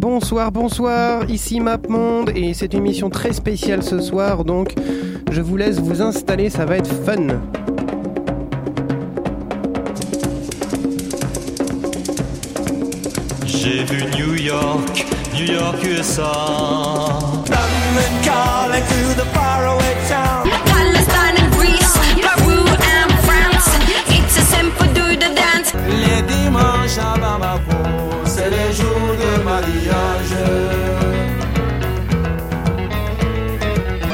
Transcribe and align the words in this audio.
Bonsoir, 0.00 0.50
bonsoir, 0.50 1.28
ici 1.28 1.60
MapMonde 1.60 2.30
et 2.34 2.54
c'est 2.54 2.72
une 2.72 2.78
émission 2.78 3.10
très 3.10 3.34
spéciale 3.34 3.82
ce 3.82 4.00
soir 4.00 4.46
donc 4.46 4.72
je 5.30 5.42
vous 5.42 5.58
laisse 5.58 5.78
vous 5.78 6.00
installer, 6.00 6.48
ça 6.48 6.64
va 6.64 6.78
être 6.78 6.90
fun. 7.04 7.26
J'ai 13.44 13.84
vu 13.84 14.02
New 14.16 14.36
York, 14.36 15.04
New 15.34 15.52
York 15.52 15.76
USA. 15.84 16.32
London 17.50 18.22
calling 18.24 18.82
to 18.82 19.20
the 19.20 19.26
faraway 19.34 19.94
town. 20.08 20.48
Palestine 20.64 21.36
and 21.44 21.52
Greece, 21.52 21.92
Peru 22.22 22.60
and 22.96 23.12
France. 23.26 23.68
It's 24.08 24.38
a 24.38 24.44
simple 24.46 24.86
do 24.94 25.14
the 25.14 25.28
dance. 25.36 25.74
Les 25.90 26.22
dimanches 26.22 26.96
à 26.98 27.18
Bamako, 27.18 27.79
mariage. 29.50 30.44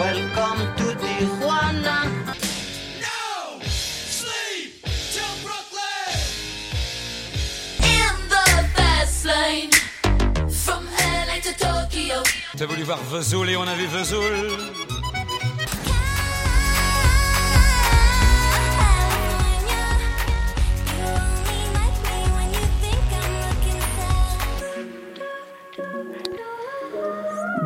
Welcome 0.01 0.63
to 0.79 0.87
Tijuana. 1.03 1.99
In 7.97 8.15
the 8.33 8.47
fast 8.75 9.25
lane 9.27 9.71
from 10.49 10.83
LA 11.29 11.37
to 11.47 11.53
Tokyo. 11.65 12.23
T'as 12.57 12.67
voulu 12.67 12.85
voir 12.85 12.99
Vesoul 13.13 13.51
et 13.51 13.57
on 13.57 13.69
a 13.69 13.75
vu 13.75 13.87
Vesoul. 13.87 14.86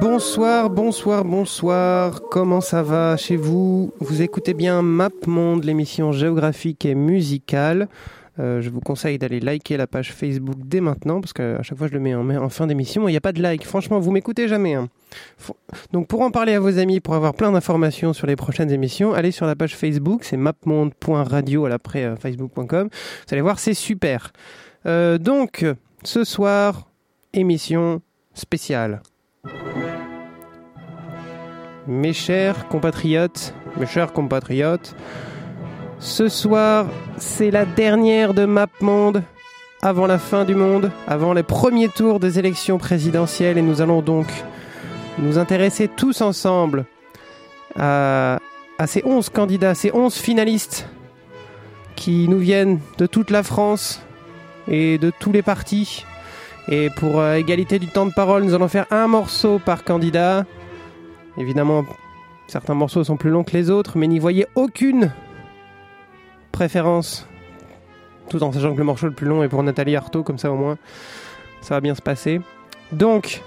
Bonsoir, 0.00 0.70
bonsoir, 0.70 1.24
bonsoir. 1.26 2.22
Comment 2.30 2.62
ça 2.62 2.82
va 2.82 3.18
chez 3.18 3.36
vous? 3.36 3.92
Vous 4.00 4.22
écoutez 4.22 4.54
bien 4.54 4.80
MapMonde, 4.80 5.64
l'émission 5.64 6.10
géographique 6.10 6.86
et 6.86 6.94
musicale. 6.94 7.86
Euh, 8.38 8.62
je 8.62 8.70
vous 8.70 8.80
conseille 8.80 9.18
d'aller 9.18 9.40
liker 9.40 9.76
la 9.76 9.86
page 9.86 10.14
Facebook 10.14 10.56
dès 10.64 10.80
maintenant 10.80 11.20
parce 11.20 11.34
qu'à 11.34 11.62
chaque 11.62 11.76
fois 11.76 11.86
je 11.88 11.92
le 11.92 12.00
mets 12.00 12.14
en, 12.14 12.48
fin 12.48 12.66
d'émission 12.66 13.08
il 13.08 13.10
n'y 13.10 13.18
a 13.18 13.20
pas 13.20 13.32
de 13.32 13.42
like. 13.42 13.66
Franchement, 13.66 13.98
vous 14.00 14.10
m'écoutez 14.10 14.48
jamais. 14.48 14.72
hein. 14.72 14.88
Donc 15.92 16.06
pour 16.06 16.22
en 16.22 16.30
parler 16.30 16.54
à 16.54 16.60
vos 16.60 16.78
amis, 16.78 17.00
pour 17.00 17.14
avoir 17.14 17.34
plein 17.34 17.52
d'informations 17.52 18.14
sur 18.14 18.26
les 18.26 18.36
prochaines 18.36 18.70
émissions, 18.70 19.12
allez 19.12 19.32
sur 19.32 19.44
la 19.44 19.54
page 19.54 19.76
Facebook, 19.76 20.24
c'est 20.24 20.38
mapmonde.radio 20.38 21.66
à 21.66 21.68
l'après 21.68 22.04
euh, 22.04 22.16
facebook.com. 22.16 22.88
Vous 22.90 23.32
allez 23.34 23.42
voir, 23.42 23.58
c'est 23.58 23.74
super. 23.74 24.32
Euh, 24.86 25.18
donc, 25.18 25.66
ce 26.04 26.24
soir, 26.24 26.88
émission 27.34 28.00
spéciale. 28.32 29.02
Mes 31.90 32.12
chers 32.12 32.68
compatriotes, 32.68 33.52
mes 33.76 33.84
chers 33.84 34.12
compatriotes, 34.12 34.94
ce 35.98 36.28
soir, 36.28 36.86
c'est 37.16 37.50
la 37.50 37.64
dernière 37.64 38.32
de 38.32 38.44
MapMonde 38.44 39.24
avant 39.82 40.06
la 40.06 40.20
fin 40.20 40.44
du 40.44 40.54
monde, 40.54 40.92
avant 41.08 41.32
les 41.32 41.42
premiers 41.42 41.88
tours 41.88 42.20
des 42.20 42.38
élections 42.38 42.78
présidentielles 42.78 43.58
et 43.58 43.62
nous 43.62 43.82
allons 43.82 44.02
donc 44.02 44.28
nous 45.18 45.36
intéresser 45.36 45.88
tous 45.88 46.20
ensemble 46.20 46.84
à, 47.76 48.38
ces 48.86 49.02
11 49.04 49.28
candidats, 49.30 49.74
ces 49.74 49.90
11 49.92 50.14
finalistes 50.14 50.88
qui 51.96 52.28
nous 52.28 52.38
viennent 52.38 52.78
de 52.98 53.06
toute 53.06 53.30
la 53.30 53.42
France 53.42 54.00
et 54.68 54.96
de 54.96 55.10
tous 55.18 55.32
les 55.32 55.42
partis. 55.42 56.06
Et 56.68 56.88
pour 56.88 57.18
euh, 57.18 57.34
égalité 57.34 57.80
du 57.80 57.88
temps 57.88 58.06
de 58.06 58.12
parole, 58.12 58.44
nous 58.44 58.54
allons 58.54 58.68
faire 58.68 58.86
un 58.92 59.08
morceau 59.08 59.58
par 59.58 59.82
candidat. 59.82 60.44
Évidemment, 61.36 61.84
certains 62.46 62.74
morceaux 62.74 63.04
sont 63.04 63.16
plus 63.16 63.30
longs 63.30 63.44
que 63.44 63.56
les 63.56 63.70
autres, 63.70 63.96
mais 63.96 64.06
n'y 64.06 64.18
voyez 64.18 64.46
aucune 64.54 65.12
préférence. 66.52 67.26
Tout 68.28 68.42
en 68.42 68.52
sachant 68.52 68.72
que 68.72 68.78
le 68.78 68.84
morceau 68.84 69.06
le 69.06 69.12
plus 69.12 69.26
long 69.26 69.42
est 69.42 69.48
pour 69.48 69.62
Nathalie 69.62 69.96
Arthaud, 69.96 70.22
comme 70.22 70.38
ça 70.38 70.52
au 70.52 70.56
moins, 70.56 70.78
ça 71.60 71.74
va 71.74 71.80
bien 71.80 71.94
se 71.94 72.02
passer. 72.02 72.40
Donc, 72.92 73.42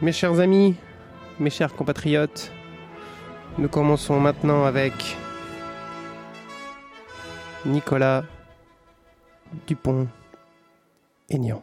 mes 0.00 0.12
chers 0.12 0.40
amis, 0.40 0.74
mes 1.38 1.50
chers 1.50 1.74
compatriotes, 1.74 2.52
nous 3.58 3.68
commençons 3.68 4.18
maintenant 4.18 4.64
avec 4.64 5.16
Nicolas 7.64 8.24
Dupont-Aignan. 9.66 11.62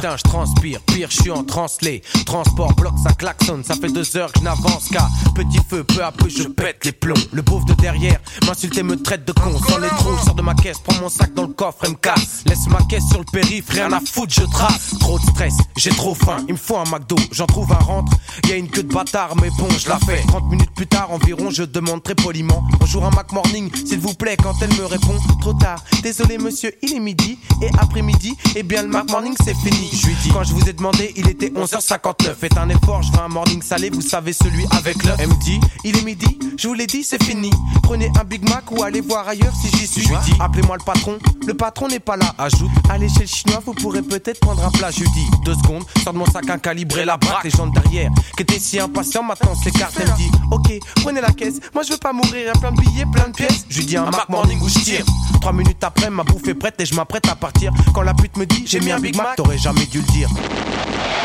Putain, 0.00 0.16
je 0.16 0.22
transpire, 0.22 0.80
pire, 0.80 1.08
je 1.10 1.20
suis 1.20 1.30
en 1.30 1.44
translé. 1.44 2.00
Transport, 2.24 2.72
bloc, 2.72 2.94
ça 3.04 3.12
klaxonne, 3.12 3.62
ça 3.62 3.74
fait 3.74 3.92
deux 3.92 4.16
heures 4.16 4.32
que 4.32 4.38
je 4.38 4.44
n'avance 4.44 4.88
qu'à 4.90 5.06
petit 5.34 5.60
feu, 5.68 5.84
peu 5.84 6.02
à 6.02 6.10
peu 6.10 6.26
je 6.26 6.44
pète 6.44 6.86
les 6.86 6.92
plombs. 6.92 7.22
Le 7.32 7.42
pauvre 7.42 7.66
de 7.66 7.74
derrière 7.74 8.18
m'insulte 8.46 8.78
et 8.78 8.82
me 8.82 8.96
traite 8.96 9.26
de 9.26 9.32
con. 9.32 9.52
Sans 9.68 9.76
les 9.76 9.88
trous, 9.88 10.16
je 10.18 10.24
sors 10.24 10.34
de 10.34 10.40
ma 10.40 10.54
caisse, 10.54 10.78
prends 10.78 10.98
mon 11.02 11.10
sac 11.10 11.34
dans 11.34 11.42
le 11.42 11.52
coffre 11.52 11.84
et 11.84 11.90
me 11.90 11.96
casse. 11.96 12.44
Laisse 12.46 12.66
ma 12.68 12.78
caisse 12.88 13.06
sur 13.10 13.18
le 13.18 13.26
périph', 13.30 13.68
rien 13.68 13.92
à 13.92 14.00
foutre, 14.00 14.32
je 14.32 14.44
trace. 14.50 14.94
Trop 15.00 15.18
de 15.18 15.24
stress, 15.24 15.52
j'ai 15.76 15.90
trop 15.90 16.14
faim, 16.14 16.38
il 16.48 16.54
me 16.54 16.58
faut 16.58 16.78
un 16.78 16.84
McDo. 16.84 17.16
J'en 17.32 17.44
trouve 17.44 17.70
un 17.70 17.84
rentre, 17.84 18.12
y 18.48 18.52
a 18.52 18.56
une 18.56 18.70
queue 18.70 18.84
de 18.84 18.94
bâtard, 18.94 19.36
mais 19.36 19.50
bon, 19.58 19.68
je 19.76 19.86
la 19.86 19.98
fais. 19.98 20.22
30 20.28 20.50
minutes 20.50 20.70
plus 20.74 20.86
tard 20.86 21.10
environ, 21.10 21.50
je 21.50 21.64
demande 21.64 22.02
très 22.02 22.14
poliment. 22.14 22.64
Bonjour 22.78 23.04
un 23.04 23.10
Mac 23.10 23.32
Morning, 23.32 23.70
s'il 23.84 24.00
vous 24.00 24.14
plaît, 24.14 24.38
quand 24.42 24.54
elle 24.62 24.72
me 24.78 24.86
répond, 24.86 25.18
trop 25.42 25.52
tard. 25.52 25.84
Désolé 26.02 26.38
monsieur, 26.38 26.72
il 26.80 26.94
est 26.94 27.00
midi, 27.00 27.38
et 27.60 27.68
après-midi, 27.78 28.34
eh 28.56 28.62
bien 28.62 28.80
le 28.80 28.88
Mac 28.88 29.10
Morning 29.10 29.34
c'est 29.44 29.54
fini. 29.56 29.89
Je 29.92 30.06
lui 30.06 30.14
dis, 30.22 30.28
quand 30.30 30.44
je 30.44 30.52
vous 30.52 30.68
ai 30.68 30.72
demandé, 30.72 31.12
il 31.16 31.28
était 31.28 31.48
11h59. 31.48 32.34
Faites 32.38 32.56
un 32.56 32.68
effort, 32.68 33.02
je 33.02 33.12
veux 33.12 33.20
un 33.20 33.28
morning 33.28 33.60
salé, 33.62 33.90
vous 33.90 34.00
savez 34.00 34.32
celui 34.32 34.64
avec 34.70 35.02
l'œuf. 35.04 35.16
Elle 35.18 35.28
me 35.28 35.40
dit, 35.42 35.60
il 35.84 35.96
est 35.96 36.02
midi, 36.02 36.38
je 36.56 36.68
vous 36.68 36.74
l'ai 36.74 36.86
dit, 36.86 37.02
c'est 37.02 37.22
fini. 37.22 37.50
Prenez 37.82 38.10
un 38.20 38.24
Big 38.24 38.48
Mac 38.48 38.70
ou 38.70 38.82
allez 38.82 39.00
voir 39.00 39.26
ailleurs 39.28 39.52
si 39.54 39.68
j'y 39.76 39.86
suis. 39.86 40.02
Je 40.02 40.08
lui 40.08 40.16
dis, 40.24 40.34
appelez-moi 40.40 40.76
le 40.78 40.84
patron, 40.84 41.18
le 41.46 41.54
patron 41.54 41.88
n'est 41.88 42.00
pas 42.00 42.16
là. 42.16 42.34
Ajoute, 42.38 42.70
allez 42.88 43.08
chez 43.08 43.20
le 43.20 43.26
chinois, 43.26 43.60
vous 43.64 43.74
pourrez 43.74 44.02
peut-être 44.02 44.40
prendre 44.40 44.64
un 44.64 44.70
plat. 44.70 44.90
Je 44.90 45.00
lui 45.00 45.10
dis, 45.10 45.26
deux 45.44 45.54
secondes, 45.54 45.84
sors 46.04 46.12
de 46.12 46.18
mon 46.18 46.26
sac 46.26 46.48
un 46.48 46.58
calibre 46.58 46.98
et 46.98 47.04
la 47.04 47.16
braque. 47.16 47.44
Les 47.44 47.50
gens 47.50 47.66
de 47.66 47.78
derrière, 47.80 48.10
qui 48.36 48.42
étaient 48.42 48.58
si 48.58 48.78
impatients, 48.78 49.22
maintenant 49.22 49.54
s'écartent. 49.54 49.96
Elle 50.00 50.10
me 50.10 50.16
dit, 50.16 50.30
ok, 50.50 50.72
prenez 51.02 51.20
la 51.20 51.32
caisse, 51.32 51.60
moi 51.74 51.82
je 51.82 51.92
veux 51.92 51.98
pas 51.98 52.12
mourir, 52.12 52.46
y 52.46 52.48
a 52.48 52.52
plein 52.52 52.72
de 52.72 52.80
billets, 52.80 53.06
plein 53.12 53.28
de 53.28 53.34
pièces. 53.34 53.64
Je 53.68 53.78
lui 53.78 53.86
dis, 53.86 53.96
un 53.96 54.10
Mac 54.10 54.28
Morning 54.28 54.60
où 54.60 54.68
je 54.68 54.78
tire. 54.78 55.04
Trois 55.40 55.52
minutes 55.52 55.82
après, 55.82 56.10
ma 56.10 56.22
bouffe 56.22 56.46
est 56.48 56.54
prête 56.54 56.80
et 56.80 56.86
je 56.86 56.94
m'apprête 56.94 57.26
à 57.28 57.34
partir. 57.34 57.72
Quand 57.94 58.02
la 58.02 58.14
pute 58.14 58.36
me 58.36 58.46
dit, 58.46 58.64
j'ai 58.66 58.80
mis 58.80 58.92
un 58.92 59.00
Big 59.00 59.16
Mac, 59.16 59.36
t'aurais 59.36 59.58
jamais 59.58 59.79
dû 59.86 59.98
le 59.98 60.06
dire. 60.12 60.28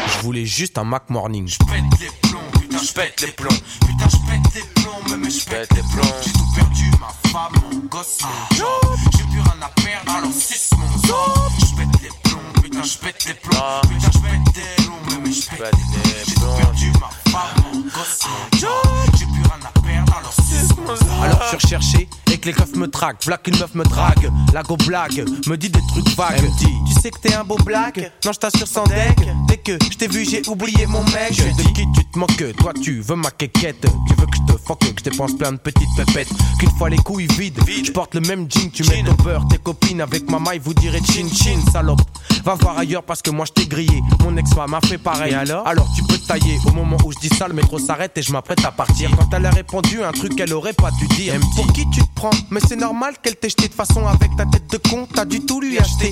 Je 0.08 0.20
voulais 0.24 0.46
juste 0.46 0.78
un 0.78 0.84
Mac 0.84 1.10
Morning. 1.10 1.48
Je 1.48 1.58
pète 1.58 2.00
les 2.00 2.10
plombs, 2.30 2.40
putain, 2.60 2.78
je 2.78 2.94
pète 2.94 3.22
les 3.22 3.32
plombs. 3.32 3.50
Putain, 3.82 4.10
je 4.10 4.18
pète 4.18 4.56
les 4.56 4.82
plombs, 4.82 5.18
mais 5.18 5.30
je 5.30 5.46
pète 5.46 5.74
les 5.74 5.82
plombs. 5.82 6.16
J'ai 6.24 6.32
tout 6.32 6.52
perdu, 6.56 6.92
ma 7.00 7.30
femme, 7.30 7.54
mon 7.72 7.80
gosse, 7.88 8.18
mon 8.22 8.58
job. 8.58 8.98
J'ai 9.18 9.24
plus 9.24 9.42
rien 9.42 9.62
à 9.62 9.70
perdre, 9.82 10.12
alors 10.18 10.32
suce 10.32 10.70
mon 10.78 11.08
job. 11.08 11.52
Je 11.60 11.76
pète 11.76 12.02
les 12.02 12.10
plombs, 12.24 12.62
putain, 12.62 12.84
je 12.84 12.98
pète 12.98 13.26
les 13.26 13.34
plombs. 13.34 13.82
Putain, 13.82 14.12
je 14.14 14.20
pète 14.20 14.56
les 14.56 14.84
plombs, 14.84 15.22
mais 15.24 15.32
je 15.32 15.50
pète 15.50 15.60
les 15.60 15.68
plombs. 15.68 16.26
J'ai 16.28 16.36
tout 16.36 16.56
perdu, 16.58 16.92
ma 17.00 17.32
femme, 17.32 17.64
mon 17.74 17.80
gosse, 17.82 18.20
mon 18.26 18.60
job. 18.60 18.70
J'ai 19.18 19.26
plus 19.26 19.44
rien 19.44 19.60
à 19.64 19.80
perdre, 19.80 20.14
alors 20.18 20.34
suce 20.34 20.76
mon 20.78 20.96
job. 20.96 21.24
Alors 21.24 21.42
je 21.44 21.48
suis 21.48 21.58
recherché 21.58 22.10
et 22.25 22.25
que 22.46 22.50
les 22.50 22.54
keufs 22.54 22.76
me 22.76 22.88
traquent. 22.88 23.26
V'là 23.26 23.38
qu'une 23.38 23.58
meuf 23.58 23.74
me 23.74 23.84
drague. 23.84 24.32
La 24.54 24.62
go 24.62 24.78
blague, 24.78 25.26
me 25.48 25.58
dit 25.58 25.70
des 25.70 25.80
trucs 25.90 26.16
vagues. 26.16 26.36
Elle 26.38 26.44
me 26.44 26.58
dit, 26.58 26.74
tu 26.88 27.02
sais 27.02 27.10
que 27.10 27.20
t'es 27.20 27.34
un 27.34 27.44
beau 27.44 27.58
blague. 27.66 28.12
Non, 28.24 28.32
je 28.34 28.40
t'assure 28.40 28.68
sans 28.68 28.84
deck. 28.84 29.18
Dès 29.48 29.58
que 29.58 29.78
je 29.92 29.98
t'ai 29.98 30.08
vu, 30.08 30.26
j'ai 30.26 30.42
oublié 30.48 30.86
mon 30.86 31.04
mec. 31.06 31.32
Je 31.32 31.44
de 31.44 31.68
qui 31.74 31.86
tu 31.96 32.06
te 32.06 32.20
moques 32.20 32.56
Toi, 32.58 32.74
tu 32.82 33.02
veux 33.02 33.16
ma 33.16 33.32
quéquette. 33.32 33.82
Tu 34.08 34.14
veux 34.16 34.26
que 34.28 34.36
je 34.36 34.54
te 34.54 34.60
fuck, 34.60 34.80
que 34.80 34.86
je 35.00 35.10
dépense 35.10 35.36
plein 35.38 35.54
de 35.54 35.58
petites 35.58 35.90
pépettes. 35.98 36.30
Qu'une 36.60 36.72
fois 36.78 36.90
les 36.90 36.98
couilles 36.98 37.28
vides, 37.38 37.60
je 37.84 37.92
porte 37.92 38.14
le 38.14 38.22
même 38.22 38.48
jean. 38.50 38.70
Tu 38.72 38.84
mets 38.84 39.04
ton 39.04 39.24
beurre, 39.24 39.48
tes 39.50 39.58
copines 39.58 40.02
avec 40.02 40.30
ma 40.30 40.40
maille, 40.40 40.60
vous 40.60 40.74
direz 40.74 41.00
chin 41.00 41.28
chin, 41.34 41.60
salope. 41.72 42.02
Va 42.44 42.54
voir 42.56 42.78
ailleurs 42.78 43.04
parce 43.04 43.24
que 43.24 43.32
moi 43.32 43.46
je 43.46 43.54
t'ai 43.54 43.66
grillé. 43.66 44.02
Mon 44.24 44.38
ex-femme 44.38 44.74
a 44.76 44.82
fait 44.82 45.00
pareil. 45.00 45.34
alors? 45.34 45.68
Alors 45.68 45.88
tu 45.96 46.04
peux 46.04 46.18
tailler. 46.20 46.60
Au 46.68 46.72
moment 46.72 46.98
où 47.04 47.12
je 47.12 47.18
dis 47.18 47.36
ça, 47.36 47.48
le 47.48 47.56
métro 47.56 47.80
s'arrête 47.80 48.16
et 48.18 48.22
je 48.22 48.32
m'apprête 48.32 48.64
à 48.66 48.72
partir. 48.72 49.10
Quand 49.18 49.34
elle 49.34 49.46
a 49.48 49.52
répondu 49.52 50.04
un 50.04 50.12
truc 50.12 50.36
qu'elle 50.36 50.54
aurait 50.54 50.74
pas 50.74 50.92
dû 50.92 51.08
dire. 51.16 51.34
Pour 51.56 51.72
qui 51.74 51.90
tu 51.90 52.02
te 52.02 52.14
prends? 52.14 52.35
Mais 52.50 52.60
c'est 52.68 52.76
normal 52.76 53.16
qu'elle 53.22 53.36
t'ait 53.36 53.50
jeté 53.50 53.68
de 53.68 53.74
façon 53.74 54.06
avec 54.08 54.36
ta 54.38 54.46
tête 54.46 54.70
de 54.72 54.78
con. 54.78 55.08
T'as 55.14 55.26
du 55.26 55.46
tout 55.46 55.62
lui 55.62 55.78
acheter. 55.80 56.10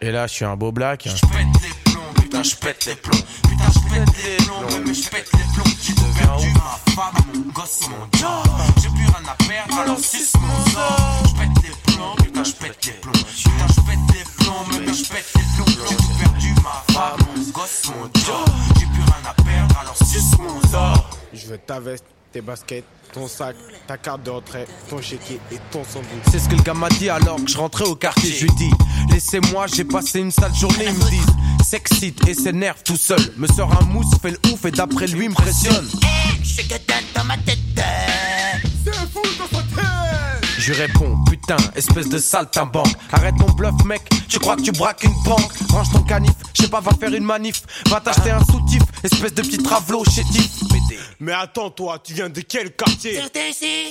Et 0.00 0.10
là, 0.12 0.26
je 0.26 0.32
suis 0.34 0.44
un 0.44 0.56
beau 0.56 0.72
black. 0.72 1.06
Je 1.06 1.26
pète 1.26 1.62
les 1.62 1.92
plombs, 1.92 2.12
putain, 2.14 2.42
je 2.42 2.54
pète 2.54 2.84
les 2.86 2.94
plombs. 2.94 3.18
Putain, 3.42 3.70
je 3.74 3.80
pète 3.92 4.16
les 4.24 4.44
plombs, 4.44 4.84
mais 4.86 4.94
je 4.94 5.08
pète 5.08 5.30
les 5.32 5.44
plombs. 5.54 5.72
J'ai 5.82 5.94
tout 5.94 6.02
perdu, 6.18 6.52
ma 6.54 6.92
femme, 6.94 7.14
mon 7.34 7.52
gosse, 7.52 7.80
mon 7.88 8.18
job. 8.18 8.46
J'ai 8.80 8.88
plus 8.90 9.06
rien 9.06 9.28
à 9.28 9.34
perdre, 9.44 9.78
alors 9.80 9.98
suce 9.98 10.34
mon 10.40 10.70
sort. 10.70 11.22
Je 11.24 11.32
pète 11.40 11.64
les 11.64 11.92
plombs, 11.92 12.14
putain, 12.22 12.44
je 12.44 12.52
pète 12.52 12.86
les 12.86 12.92
plombs. 12.92 13.12
Putain, 13.12 13.66
je 13.68 13.80
pète 13.80 13.98
les 14.14 14.44
plombs, 14.44 14.64
mais 14.70 14.94
je 14.94 15.04
pète 15.04 15.26
les 15.34 15.42
plombs. 15.56 15.86
J'ai 15.88 15.96
tout 15.96 16.18
perdu, 16.20 16.54
ma 16.62 16.94
femme, 16.94 17.20
mon 17.34 17.42
gosse, 17.50 17.82
mon 17.88 18.04
job. 18.22 18.48
J'ai 18.78 18.86
plus 18.86 19.02
rien 19.02 19.22
à 19.28 19.34
perdre, 19.42 19.78
alors 19.80 19.96
suce 19.96 20.38
mon 20.38 20.60
sort. 20.68 21.10
Je 21.32 21.46
veux 21.48 21.58
ta 21.58 21.80
veste, 21.80 22.04
tes 22.32 22.40
baskets, 22.40 22.84
ton 23.12 23.28
sac, 23.28 23.56
ta 23.86 23.96
carte 23.96 24.22
de 24.22 24.30
retrait, 24.30 24.66
ton 24.88 25.00
chéquier 25.00 25.40
et 25.52 25.58
ton 25.70 25.84
sandwich. 25.84 26.22
C'est 26.30 26.38
ce 26.38 26.48
que 26.48 26.54
le 26.54 26.62
gars 26.62 26.74
m'a 26.74 26.88
dit 26.88 27.08
alors 27.08 27.36
que 27.36 27.50
je 27.50 27.58
rentrais 27.58 27.86
au 27.86 27.94
quartier. 27.94 28.32
Je 28.32 28.44
lui 28.44 28.54
dis, 28.56 28.70
laissez-moi, 29.10 29.66
j'ai 29.66 29.84
passé 29.84 30.20
une 30.20 30.30
sale 30.30 30.54
journée. 30.54 30.86
Ils 30.86 30.94
me 30.94 31.10
disent, 31.10 31.34
s'excite 31.64 32.26
et 32.28 32.34
s'énerve 32.34 32.82
tout 32.82 32.96
seul. 32.96 33.20
Me 33.36 33.46
sort 33.46 33.70
un 33.80 33.84
mousse, 33.86 34.14
fait 34.20 34.30
le 34.30 34.38
ouf 34.52 34.64
et 34.64 34.70
d'après 34.70 35.06
lui 35.06 35.28
me 35.28 35.34
pressionne. 35.34 35.88
Je 36.42 36.62
que 36.62 37.14
dans 37.14 37.24
ma 37.24 37.36
tête. 37.38 37.58
Je 38.84 39.67
lui 40.68 40.74
réponds, 40.74 41.16
putain, 41.24 41.56
espèce 41.76 42.08
de 42.08 42.18
saltimbanque. 42.18 42.92
Arrête 43.12 43.34
ton 43.38 43.50
bluff, 43.52 43.72
mec, 43.84 44.02
tu 44.28 44.38
crois 44.38 44.56
que 44.56 44.62
tu 44.62 44.72
braques 44.72 45.02
une 45.04 45.14
banque. 45.24 45.52
Range 45.70 45.90
ton 45.92 46.02
canif, 46.02 46.32
je 46.54 46.62
sais 46.62 46.68
pas, 46.68 46.80
va 46.80 46.92
faire 46.92 47.12
une 47.14 47.24
manif. 47.24 47.62
Va 47.88 48.00
t'acheter 48.00 48.30
un 48.30 48.44
soutif, 48.44 48.82
espèce 49.02 49.34
de 49.34 49.42
petit 49.42 49.58
travelot 49.58 50.04
chétif. 50.04 50.50
Mais 51.20 51.32
attends, 51.32 51.70
toi, 51.70 51.98
tu 52.02 52.14
viens 52.14 52.28
de 52.28 52.40
quel 52.42 52.74
quartier? 52.76 53.20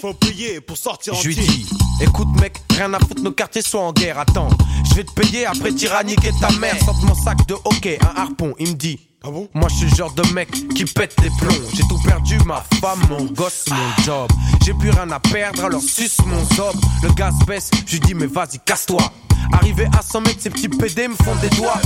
Faut 0.02 0.14
payer 0.14 0.62
pour 0.62 0.78
sortir 0.78 1.14
Je 1.16 1.28
lui 1.28 1.34
entier. 1.40 1.48
dis, 1.48 1.70
écoute 2.02 2.28
mec, 2.40 2.62
rien 2.76 2.94
à 2.94 3.00
foutre, 3.00 3.22
nos 3.22 3.32
quartiers 3.32 3.62
sont 3.62 3.80
en 3.80 3.94
guerre. 3.94 4.20
Attends, 4.20 4.50
je 4.90 4.96
vais 4.96 5.04
te 5.04 5.12
payer 5.12 5.46
après 5.46 5.72
t'iras 5.72 6.04
niquer 6.04 6.32
ta 6.40 6.50
mère. 6.60 6.76
Sorte 6.84 7.02
mon 7.04 7.16
sac 7.16 7.46
de 7.48 7.56
hockey, 7.66 8.00
un 8.02 8.22
harpon. 8.22 8.54
Il 8.60 8.70
me 8.70 8.74
dit, 8.74 9.00
Ah 9.24 9.30
bon? 9.32 9.50
Moi 9.54 9.68
je 9.70 9.76
suis 9.76 9.90
le 9.90 9.96
genre 9.96 10.14
de 10.14 10.34
mec 10.34 10.50
qui 10.76 10.86
pète 10.86 11.16
les 11.22 11.30
plombs. 11.40 11.68
J'ai 11.74 11.84
tout 11.84 12.00
perdu, 12.06 12.38
ma 12.46 12.64
femme, 12.80 13.00
mon 13.10 13.26
gosse, 13.26 13.66
mon 13.70 14.04
job. 14.04 14.30
J'ai 14.66 14.74
plus 14.74 14.90
rien 14.92 15.10
à 15.12 15.20
perdre, 15.20 15.66
alors 15.66 15.82
suce 15.82 16.18
mon 16.26 16.44
zob. 16.56 16.76
Le 17.04 17.10
gaz 17.14 17.34
baisse, 17.46 17.70
je 17.86 17.94
lui 17.94 18.00
dis, 18.02 18.14
mais 18.14 18.28
vas-y, 18.28 18.60
casse-toi. 18.60 19.12
Arrivé 19.54 19.88
à 19.98 20.02
100 20.02 20.22
mètres, 20.22 20.42
ces 20.42 20.50
petits 20.50 20.70
PD 20.70 21.08
me 21.08 21.16
font 21.16 21.36
des 21.42 21.50
doigts. 21.50 21.82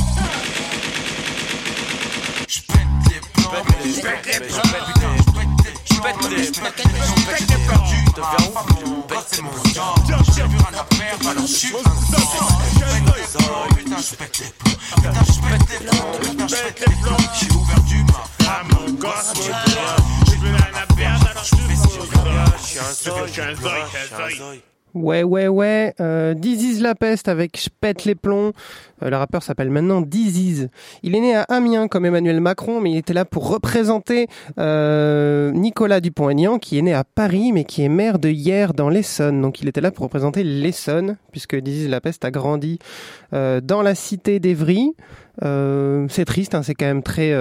Je 2.47 2.59
pète 2.61 2.77
les 3.09 3.19
plombs, 3.33 3.51
les 3.85 4.01
plombs, 4.01 5.20
je 6.01 6.07
pète 6.07 6.77
les 6.77 6.89
plombs, 6.89 7.15
je 7.17 7.25
pète 7.27 7.39
les 7.41 7.65
perdu, 7.67 7.99
de 8.15 8.21
vers 8.21 8.87
où 8.87 9.01
pète 9.03 9.41
mon 9.41 9.51
job. 9.71 10.23
J'ai 10.35 10.41
plus 10.43 10.57
rien 10.57 10.79
à 10.79 10.83
perdre, 10.83 11.29
alors 11.29 11.45
je 11.47 11.53
suis 11.53 11.69
un 11.69 11.79
zob. 11.79 12.21
Je 12.71 12.83
pète 12.87 12.89
les 12.89 13.37
plombs, 13.37 13.75
putain, 13.75 13.97
je 14.01 14.15
pète 14.15 14.39
les 14.39 14.49
plombs, 14.57 14.77
putain, 15.01 15.25
je 15.25 15.39
pète 15.41 15.69
les 15.69 15.85
plombs, 15.85 16.19
putain, 16.21 16.47
je 16.47 16.55
pète 16.55 16.79
les 16.79 16.95
plombs. 16.95 17.17
J'ai 17.39 17.51
ouvert 17.51 17.83
du 17.87 18.03
ma 18.03 18.45
femme, 18.45 18.67
mon 18.71 18.93
gosse, 18.93 19.33
mon 19.35 19.43
job. 19.43 20.05
J'ai 20.27 20.37
plus 20.37 20.49
rien 20.49 20.73
à 20.73 20.93
perdre, 20.95 21.27
alors 21.29 21.43
je 21.43 21.55
fais 21.55 21.75
ce 21.75 21.83
que 21.83 21.93
je 21.93 21.99
veux. 21.99 22.07
Je 22.57 22.65
suis 22.65 22.79
un 22.79 23.25
je 23.27 23.31
suis 23.31 23.41
un 23.41 23.55
je 23.55 24.33
suis 24.33 24.41
un. 24.41 24.71
Ouais, 24.93 25.23
ouais, 25.23 25.47
ouais. 25.47 25.93
Euh, 26.01 26.33
Diziz 26.33 26.81
la 26.81 26.95
peste 26.95 27.29
avec 27.29 27.57
Je 27.61 27.69
pète 27.79 28.03
les 28.05 28.15
plombs. 28.15 28.51
Euh, 29.03 29.09
le 29.09 29.17
rappeur 29.17 29.43
s'appelle 29.43 29.69
maintenant 29.69 30.01
Diziz. 30.01 30.69
Il 31.03 31.15
est 31.15 31.19
né 31.19 31.35
à 31.35 31.43
Amiens 31.43 31.87
comme 31.87 32.05
Emmanuel 32.05 32.41
Macron, 32.41 32.81
mais 32.81 32.91
il 32.91 32.97
était 32.97 33.13
là 33.13 33.25
pour 33.25 33.49
représenter 33.49 34.27
euh, 34.57 35.51
Nicolas 35.51 36.01
Dupont-Aignan, 36.01 36.59
qui 36.59 36.77
est 36.77 36.81
né 36.81 36.93
à 36.93 37.03
Paris, 37.03 37.51
mais 37.51 37.63
qui 37.63 37.83
est 37.83 37.89
maire 37.89 38.19
de 38.19 38.29
hier 38.29 38.73
dans 38.73 38.89
l'Essonne. 38.89 39.41
Donc 39.41 39.61
il 39.61 39.67
était 39.67 39.81
là 39.81 39.91
pour 39.91 40.03
représenter 40.03 40.43
l'Essonne, 40.43 41.17
puisque 41.31 41.55
Diziz 41.55 41.89
la 41.89 42.01
peste 42.01 42.25
a 42.25 42.31
grandi 42.31 42.79
euh, 43.33 43.61
dans 43.61 43.81
la 43.81 43.95
cité 43.95 44.39
d'Evry. 44.39 44.93
C'est 45.41 46.25
triste, 46.25 46.53
hein, 46.53 46.61
c'est 46.61 46.75
quand 46.75 46.85
même 46.85 47.01
très 47.01 47.33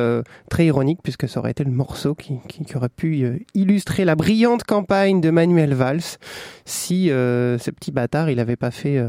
ironique 0.60 1.00
puisque 1.02 1.28
ça 1.28 1.40
aurait 1.40 1.50
été 1.50 1.64
le 1.64 1.70
morceau 1.70 2.14
qui, 2.14 2.38
aurait 2.74 2.88
pu 2.88 3.44
illustrer 3.52 4.06
la 4.06 4.14
brillante 4.14 4.64
campagne 4.64 5.20
de 5.20 5.28
Manuel 5.28 5.74
Valls 5.74 6.16
si 6.64 7.08
ce 7.08 7.70
petit 7.70 7.90
bâtard 7.90 8.30
il 8.30 8.40
avait 8.40 8.56
pas 8.56 8.70
fait 8.70 9.04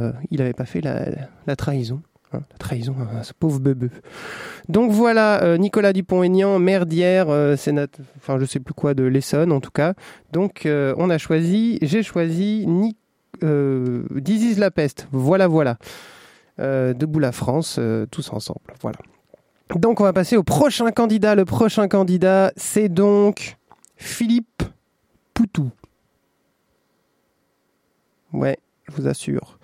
la 0.82 1.56
trahison. 1.56 2.02
La 2.40 2.58
trahison 2.58 2.96
ce 3.24 3.34
pauvre 3.34 3.60
bebeu. 3.60 3.90
Donc 4.70 4.92
voilà, 4.92 5.44
euh, 5.44 5.58
Nicolas 5.58 5.94
Dupont-Aignan, 5.94 6.60
maire 6.60 6.86
d'hier, 6.86 7.30
euh, 7.30 7.56
sénat, 7.56 7.88
enfin 8.18 8.40
je 8.40 8.46
sais 8.46 8.60
plus 8.60 8.74
quoi 8.74 8.94
de 8.94 9.04
l'Essonne 9.04 9.52
en 9.52 9.60
tout 9.60 9.72
cas. 9.72 9.94
Donc 10.32 10.66
euh, 10.66 10.94
on 10.98 11.10
a 11.10 11.18
choisi, 11.18 11.78
j'ai 11.82 12.04
choisi 12.04 12.66
Ni, 12.68 12.96
Diziz 13.42 14.60
la 14.60 14.70
peste. 14.70 15.08
Voilà, 15.12 15.48
voilà. 15.48 15.78
Debout 16.60 17.18
la 17.18 17.32
France, 17.32 17.80
tous 18.12 18.32
ensemble. 18.32 18.60
Voilà. 18.82 19.00
Donc 19.76 20.00
on 20.00 20.04
va 20.04 20.14
passer 20.14 20.38
au 20.38 20.44
prochain 20.44 20.92
candidat. 20.92 21.34
Le 21.34 21.46
prochain 21.46 21.88
candidat, 21.88 22.52
c'est 22.56 22.88
donc 22.88 23.58
Philippe 23.96 24.64
Poutou. 25.34 25.72
Ouais, 28.32 28.60
je 28.88 28.94
vous 28.96 29.08
assure. 29.08 29.58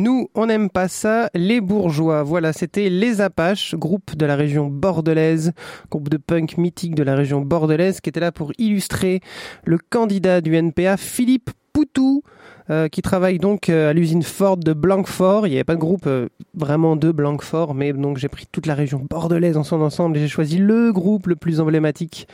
Nous, 0.00 0.30
on 0.34 0.46
n'aime 0.46 0.70
pas 0.70 0.88
ça, 0.88 1.28
les 1.34 1.60
bourgeois. 1.60 2.22
Voilà, 2.22 2.54
c'était 2.54 2.88
Les 2.88 3.20
Apaches, 3.20 3.74
groupe 3.74 4.16
de 4.16 4.24
la 4.24 4.34
région 4.34 4.66
bordelaise, 4.66 5.52
groupe 5.90 6.08
de 6.08 6.16
punk 6.16 6.56
mythique 6.56 6.94
de 6.94 7.02
la 7.02 7.14
région 7.14 7.42
bordelaise, 7.42 8.00
qui 8.00 8.08
était 8.08 8.18
là 8.20 8.32
pour 8.32 8.52
illustrer 8.56 9.20
le 9.66 9.76
candidat 9.76 10.40
du 10.40 10.56
NPA, 10.56 10.96
Philippe 10.96 11.50
Poutou, 11.74 12.22
euh, 12.70 12.88
qui 12.88 13.02
travaille 13.02 13.38
donc 13.38 13.68
euh, 13.68 13.90
à 13.90 13.92
l'usine 13.92 14.22
Ford 14.22 14.56
de 14.56 14.72
Blanquefort. 14.72 15.46
Il 15.46 15.50
n'y 15.50 15.56
avait 15.56 15.64
pas 15.64 15.74
de 15.74 15.80
groupe 15.80 16.06
euh, 16.06 16.30
vraiment 16.54 16.96
de 16.96 17.12
Blanquefort, 17.12 17.74
mais 17.74 17.92
donc 17.92 18.16
j'ai 18.16 18.28
pris 18.28 18.46
toute 18.50 18.64
la 18.64 18.74
région 18.74 19.06
bordelaise 19.06 19.58
en 19.58 19.64
son 19.64 19.82
ensemble 19.82 20.16
et 20.16 20.20
j'ai 20.20 20.28
choisi 20.28 20.56
le 20.56 20.94
groupe 20.94 21.26
le 21.26 21.36
plus 21.36 21.60
emblématique 21.60 22.26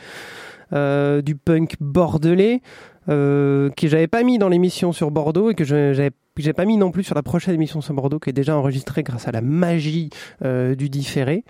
du 0.71 1.35
punk 1.35 1.75
bordelais. 1.81 2.61
Euh, 3.09 3.69
que 3.69 3.87
j'avais 3.87 4.07
pas 4.07 4.23
mis 4.23 4.37
dans 4.37 4.49
l'émission 4.49 4.91
sur 4.91 5.11
Bordeaux 5.11 5.49
et 5.49 5.55
que 5.55 5.63
j'avais 5.63 6.11
j'ai 6.37 6.53
pas 6.53 6.65
mis 6.65 6.77
non 6.77 6.91
plus 6.91 7.03
sur 7.03 7.15
la 7.15 7.23
prochaine 7.23 7.55
émission 7.55 7.81
sur 7.81 7.93
Bordeaux 7.95 8.19
qui 8.19 8.29
est 8.29 8.33
déjà 8.33 8.55
enregistrée 8.55 9.01
grâce 9.01 9.27
à 9.27 9.31
la 9.31 9.41
magie 9.41 10.11
euh, 10.43 10.75
du 10.75 10.87
différé. 10.87 11.43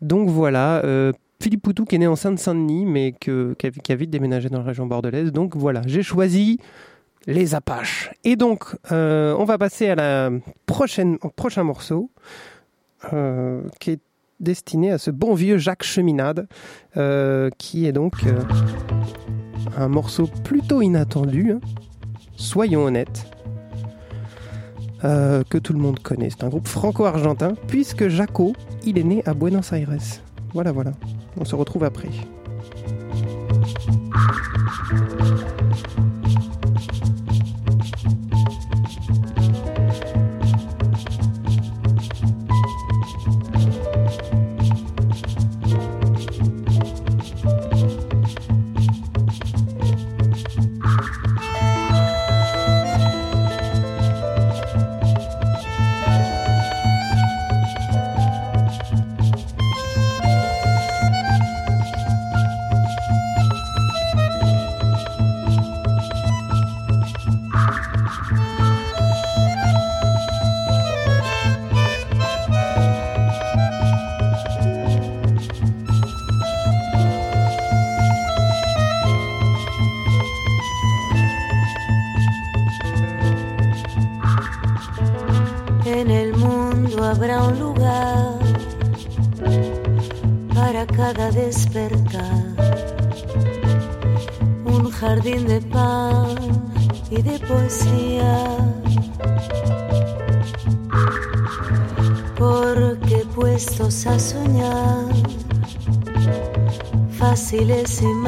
Donc 0.00 0.30
voilà, 0.30 0.82
euh, 0.84 1.12
Philippe 1.42 1.62
Poutou 1.62 1.84
qui 1.84 1.96
est 1.96 1.98
né 1.98 2.06
en 2.06 2.16
Seine-Saint-Denis 2.16 2.86
mais 2.86 3.12
qui, 3.20 3.30
a, 3.30 3.94
vite 3.94 4.10
déménagé 4.10 4.48
dans 4.48 4.58
la 4.58 4.64
région 4.64 4.86
bordelaise. 4.86 5.30
Donc 5.30 5.56
voilà, 5.56 5.82
j'ai 5.84 6.02
choisi 6.02 6.58
les 7.26 7.54
Apaches. 7.54 8.12
Et 8.24 8.36
donc, 8.36 8.74
on 8.90 9.44
va 9.44 9.58
passer 9.58 9.88
à 9.88 9.94
la 9.94 10.30
prochaine, 10.64 11.18
au 11.20 11.28
prochain 11.28 11.64
morceau 11.64 12.10
qui 13.78 13.90
est 13.90 14.00
destiné 14.40 14.90
à 14.90 14.96
ce 14.96 15.10
bon 15.10 15.34
vieux 15.34 15.58
Jacques 15.58 15.84
Cheminade, 15.84 16.48
qui 17.58 17.86
est 17.86 17.92
donc 17.92 18.14
un 19.76 19.88
morceau 19.88 20.28
plutôt 20.44 20.82
inattendu, 20.82 21.52
hein. 21.52 21.60
soyons 22.36 22.84
honnêtes, 22.84 23.30
euh, 25.04 25.42
que 25.48 25.58
tout 25.58 25.72
le 25.72 25.78
monde 25.78 26.00
connaît. 26.00 26.30
C'est 26.30 26.44
un 26.44 26.48
groupe 26.48 26.68
franco-argentin, 26.68 27.54
puisque 27.68 28.08
Jaco, 28.08 28.52
il 28.84 28.98
est 28.98 29.04
né 29.04 29.22
à 29.26 29.34
Buenos 29.34 29.72
Aires. 29.72 29.90
Voilà, 30.52 30.72
voilà. 30.72 30.92
On 31.38 31.44
se 31.44 31.54
retrouve 31.54 31.84
après. 31.84 32.08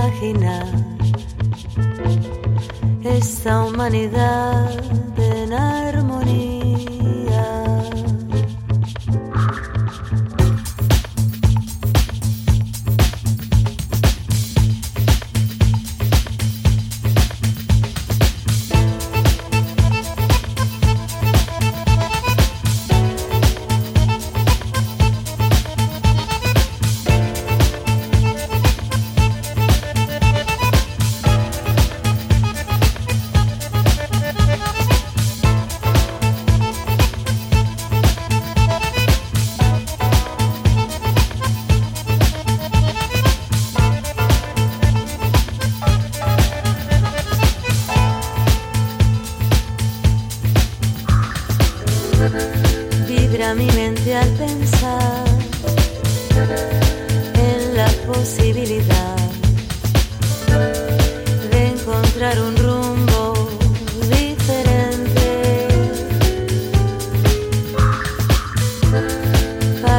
Imaginar 0.03 0.82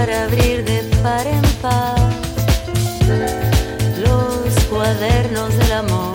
para 0.05 0.24
abrir 0.24 0.65
de 0.65 0.81
par 1.01 1.25
en 1.25 1.41
par 1.62 1.95
los 4.05 4.65
cuadernos 4.65 5.57
del 5.57 5.72
amor 5.72 6.13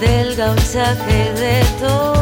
del 0.00 0.34
gauchaje 0.34 1.32
de 1.34 1.64
toda 1.78 2.15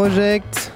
Project, 0.00 0.72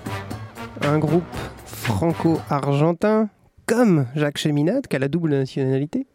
un 0.83 0.99
groupe 0.99 1.25
franco-argentin, 1.65 3.31
comme 3.65 4.05
Jacques 4.15 4.37
Cheminade, 4.37 4.87
qui 4.87 4.97
a 4.97 4.99
la 4.99 5.09
double 5.09 5.31
nationalité, 5.31 6.07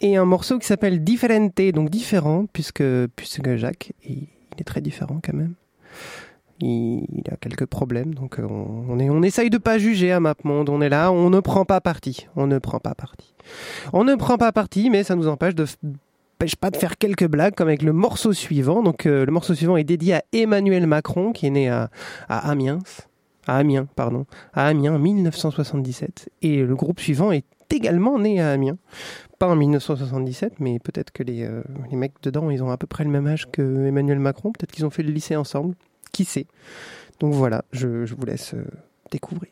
et 0.00 0.16
un 0.16 0.24
morceau 0.24 0.60
qui 0.60 0.66
s'appelle 0.68 1.02
Differente, 1.02 1.60
donc 1.74 1.90
différent, 1.90 2.46
puisque, 2.52 2.84
puisque 3.16 3.56
Jacques, 3.56 3.90
il, 4.04 4.28
est 4.56 4.62
très 4.62 4.80
différent 4.80 5.18
quand 5.20 5.34
même. 5.34 5.54
Il, 6.60 7.24
a 7.28 7.36
quelques 7.38 7.66
problèmes, 7.66 8.14
donc 8.14 8.36
on, 8.38 8.84
on, 8.88 9.00
on 9.00 9.22
essaye 9.24 9.50
de 9.50 9.58
pas 9.58 9.78
juger 9.78 10.12
à 10.12 10.20
MapMonde, 10.20 10.68
on 10.68 10.80
est 10.80 10.88
là, 10.88 11.10
on 11.10 11.30
ne 11.30 11.40
prend 11.40 11.64
pas 11.64 11.80
parti, 11.80 12.28
on 12.36 12.46
ne 12.46 12.58
prend 12.60 12.78
pas 12.78 12.94
parti. 12.94 13.34
On 13.92 14.04
ne 14.04 14.14
prend 14.14 14.38
pas 14.38 14.52
parti, 14.52 14.90
mais 14.90 15.02
ça 15.02 15.16
nous 15.16 15.26
empêche 15.26 15.56
de 15.56 15.66
empêche 16.34 16.56
pas 16.56 16.70
de 16.70 16.76
faire 16.76 16.98
quelques 16.98 17.26
blagues 17.26 17.54
comme 17.54 17.68
avec 17.68 17.82
le 17.82 17.92
morceau 17.92 18.32
suivant. 18.32 18.82
Donc 18.82 19.06
euh, 19.06 19.24
le 19.24 19.32
morceau 19.32 19.54
suivant 19.54 19.76
est 19.76 19.84
dédié 19.84 20.14
à 20.14 20.24
Emmanuel 20.32 20.86
Macron 20.86 21.32
qui 21.32 21.46
est 21.46 21.50
né 21.50 21.68
à, 21.68 21.90
à 22.28 22.50
Amiens, 22.50 22.80
à 23.46 23.58
Amiens 23.58 23.86
pardon, 23.96 24.26
à 24.52 24.66
Amiens 24.66 24.94
en 24.94 24.98
1977 24.98 26.30
et 26.42 26.62
le 26.62 26.74
groupe 26.74 27.00
suivant 27.00 27.32
est 27.32 27.44
également 27.70 28.18
né 28.18 28.40
à 28.40 28.50
Amiens. 28.50 28.78
Pas 29.38 29.48
en 29.48 29.56
1977, 29.56 30.60
mais 30.60 30.78
peut-être 30.78 31.10
que 31.10 31.22
les, 31.22 31.44
euh, 31.44 31.62
les 31.90 31.96
mecs 31.96 32.14
dedans, 32.22 32.50
ils 32.50 32.62
ont 32.62 32.70
à 32.70 32.76
peu 32.76 32.86
près 32.86 33.04
le 33.04 33.10
même 33.10 33.26
âge 33.26 33.50
que 33.50 33.86
Emmanuel 33.86 34.18
Macron. 34.18 34.52
Peut-être 34.52 34.72
qu'ils 34.72 34.86
ont 34.86 34.90
fait 34.90 35.02
le 35.02 35.12
lycée 35.12 35.36
ensemble. 35.36 35.74
Qui 36.12 36.24
sait? 36.24 36.46
Donc 37.20 37.34
voilà, 37.34 37.64
je, 37.72 38.04
je 38.04 38.14
vous 38.14 38.24
laisse 38.24 38.54
euh, 38.54 38.64
découvrir. 39.10 39.50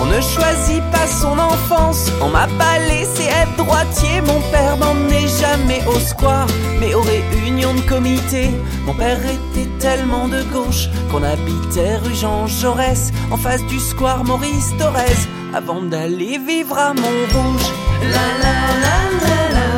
On 0.00 0.06
ne 0.06 0.20
choisit 0.20 0.82
pas 0.90 1.06
son 1.06 1.38
enfance. 1.38 2.10
On 2.22 2.28
m'a 2.28 2.46
pas 2.58 2.78
laissé 2.88 3.24
être 3.24 3.54
droitier. 3.56 4.20
Mon 4.22 4.40
père 4.50 4.76
m'emmenait 4.78 5.28
jamais 5.28 5.82
au 5.86 5.98
square, 5.98 6.46
mais 6.80 6.94
aux 6.94 7.02
réunions 7.02 7.74
de 7.74 7.82
comité. 7.82 8.50
Mon 8.86 8.94
père 8.94 9.20
était 9.20 9.68
tellement 9.78 10.26
de 10.28 10.42
gauche 10.52 10.88
qu'on 11.10 11.22
habitait 11.22 11.96
rue 11.96 12.14
Jean 12.14 12.46
Jaurès, 12.46 13.12
en 13.30 13.36
face 13.36 13.64
du 13.66 13.78
square 13.78 14.24
Maurice 14.24 14.72
Thorez, 14.78 15.20
avant 15.54 15.82
d'aller 15.82 16.38
vivre 16.38 16.78
à 16.78 16.94
Montrouge. 16.94 17.68
La 18.02 18.26
la 18.42 18.56
la, 18.84 18.96
la 19.26 19.38
la 19.56 19.68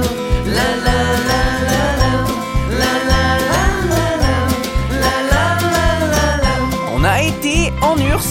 la 0.57 0.69
la 0.85 1.01
la, 1.29 1.32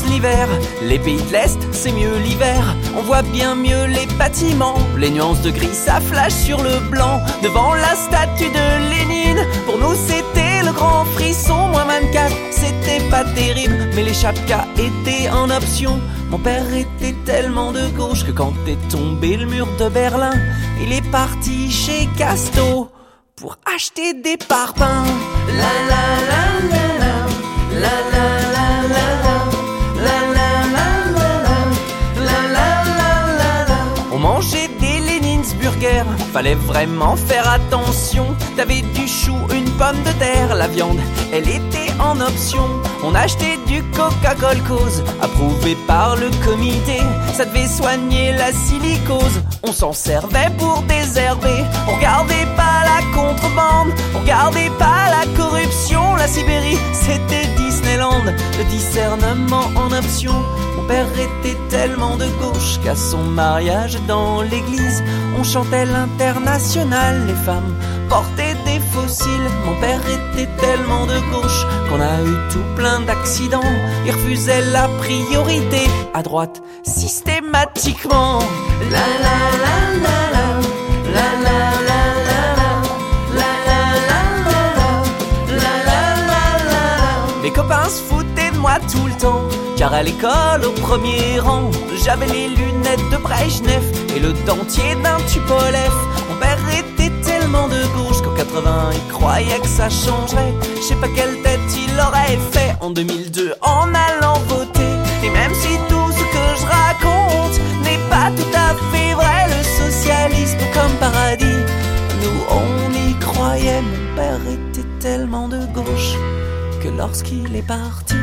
L'hiver, 0.08 0.48
les 0.84 1.00
pays 1.00 1.22
de 1.22 1.32
l'Est 1.32 1.58
c'est 1.72 1.92
mieux 1.92 2.18
l'hiver. 2.18 2.76
On 2.96 3.02
voit 3.02 3.24
bien 3.24 3.56
mieux 3.56 3.86
les 3.86 4.06
bâtiments, 4.18 4.78
les 4.98 5.10
nuances 5.10 5.42
de 5.42 5.50
gris 5.50 5.74
ça 5.74 6.00
flash 6.00 6.34
sur 6.34 6.62
le 6.62 6.80
blanc. 6.90 7.20
Devant 7.42 7.74
la 7.74 7.96
statue 7.96 8.50
de 8.50 8.89
Lénine, 8.89 9.44
pour 9.65 9.80
nous 9.80 9.96
c'était 9.96 10.63
le 10.63 10.72
grand 10.72 11.04
frisson. 11.06 11.67
Moins 11.70 11.86
24, 11.86 12.32
c'était 12.52 13.04
pas 13.10 13.24
terrible, 13.24 13.89
mais 13.96 14.04
les 14.04 14.13
chapkas 14.13 14.67
étaient 14.78 15.30
en 15.30 15.50
option. 15.50 16.00
Mon 16.30 16.38
père 16.38 16.72
était 16.74 17.15
tellement 17.26 17.72
de 17.72 17.88
gauche 17.98 18.24
que 18.24 18.32
quand 18.32 18.54
est 18.67 18.89
tombé 18.89 19.36
le 19.36 19.48
mur 19.48 19.67
de 19.80 19.89
Berlin, 19.89 20.34
il 20.82 20.94
est 20.94 21.10
parti 21.12 21.72
chez 21.72 22.08
Casto 22.17 22.91
pour 23.36 23.58
acheter 23.76 24.13
des 24.13 24.38
parpaings. 24.38 25.06
La 25.48 25.74
la 25.91 26.06
la, 26.30 26.44
la 26.72 26.86
la 27.02 27.15
la 27.82 27.96
la 28.13 28.26
la, 28.56 28.70
Fallait 36.32 36.54
vraiment 36.54 37.15
faire 37.15 37.50
attention. 37.50 38.28
T'avais 38.56 38.82
du 38.94 39.08
chou, 39.08 39.36
une 39.52 39.67
pomme 39.80 39.98
de 40.04 40.12
terre, 40.20 40.54
la 40.54 40.67
viande, 40.67 41.00
elle 41.34 41.50
était 41.50 41.91
en 42.00 42.22
option. 42.22 42.63
On 43.04 43.15
achetait 43.15 43.58
du 43.65 43.82
Coca-Cola 43.96 44.60
cause, 44.67 45.04
approuvé 45.24 45.76
par 45.88 46.17
le 46.17 46.30
comité. 46.46 47.00
Ça 47.34 47.46
devait 47.46 47.65
soigner 47.65 48.32
la 48.34 48.54
silicose. 48.54 49.41
On 49.63 49.72
s'en 49.72 49.91
servait 49.91 50.52
pour 50.60 50.84
désherber. 50.84 51.63
On 51.88 51.96
regardait 51.96 52.48
pas 52.56 52.84
la 52.86 53.02
contrebande, 53.15 53.91
on 54.15 54.20
regardait 54.20 54.70
pas 54.78 55.10
la 55.10 55.26
corruption. 55.36 56.15
La 56.15 56.28
Sibérie, 56.28 56.78
c'était 56.94 57.48
Disneyland, 57.58 58.26
le 58.26 58.63
discernement 58.65 59.72
en 59.76 59.91
option. 59.91 60.36
Mon 60.82 60.88
père 60.88 61.08
était 61.13 61.58
tellement 61.70 62.17
de 62.17 62.26
gauche 62.41 62.80
qu'à 62.84 62.96
son 62.96 63.24
mariage 63.24 64.00
dans 64.08 64.41
l'église, 64.41 65.04
on 65.38 65.44
chantait 65.44 65.86
l'international. 65.86 67.28
Les 67.28 67.36
femmes 67.36 67.76
portaient 68.10 68.56
des 68.65 68.80
fossiles. 68.91 69.50
Mon 69.63 69.80
père 69.80 70.02
était 70.02 70.50
tellement 70.60 71.06
de 71.06 71.20
gauche 71.32 71.65
qu'on 71.88 72.02
a 72.02 72.22
eu 72.24 72.52
tout 72.52 72.65
plein 72.76 73.02
d'accidents. 73.02 73.62
Il 74.06 74.12
refusait 74.12 74.62
la 74.72 74.88
priorité 74.98 75.88
à 76.15 76.24
droite 76.24 76.63
systématiquement. 76.84 78.39
La 78.89 79.06
la 79.24 79.38
la 79.63 79.76
la 80.04 80.32
la. 80.34 80.52
Mes 87.44 87.52
copains 87.52 87.89
se 87.89 88.02
foutaient 88.02 88.52
de 88.52 88.58
moi 88.58 88.80
temps. 88.80 89.11
Car 89.82 89.96
à 89.96 90.04
l'école, 90.04 90.63
au 90.63 90.74
premier 90.74 91.39
rang, 91.39 91.72
j'avais 92.06 92.28
les 92.28 92.50
lunettes 92.50 93.10
de 93.12 93.17
Brejnev 93.17 93.82
et 94.15 94.20
le 94.20 94.32
dentier 94.46 94.94
d'un 95.04 95.17
Tupolev. 95.26 95.91
Mon 96.30 96.36
père 96.36 96.60
était 96.70 97.12
tellement 97.24 97.67
de 97.67 97.82
gauche 97.98 98.22
qu'en 98.22 98.36
80, 98.36 98.91
il 98.94 99.12
croyait 99.12 99.60
que 99.60 99.67
ça 99.67 99.89
changerait. 99.89 100.54
Je 100.76 100.82
sais 100.84 100.96
pas 100.98 101.08
quelle 101.15 101.41
tête 101.41 101.60
il 101.76 102.00
aurait 102.00 102.38
fait 102.52 102.76
en 102.80 102.91
2002 102.91 103.56
en 103.62 103.88
allant 103.88 104.38
voter. 104.50 104.94
Et 105.24 105.32
même 105.32 105.54
si 105.56 105.76
tout 105.89 106.12
ce 106.12 106.26
que 106.36 106.46
je 106.60 106.65
raconte 106.67 107.60
n'est 107.82 108.08
pas 108.08 108.30
tout 108.38 108.56
à 108.56 108.76
fait 108.91 109.15
vrai, 109.15 109.48
le 109.48 109.63
socialisme 109.63 110.60
comme 110.76 110.94
paradis, 111.00 111.65
nous 112.22 112.39
on 112.52 112.94
y 112.94 113.15
croyait. 113.20 113.82
Mon 113.82 114.15
père 114.15 114.41
était 114.48 114.88
tellement 115.00 115.48
de 115.48 115.58
gauche 115.74 116.13
que 116.84 116.89
lorsqu'il 116.89 117.56
est 117.56 117.67
parti, 117.67 118.15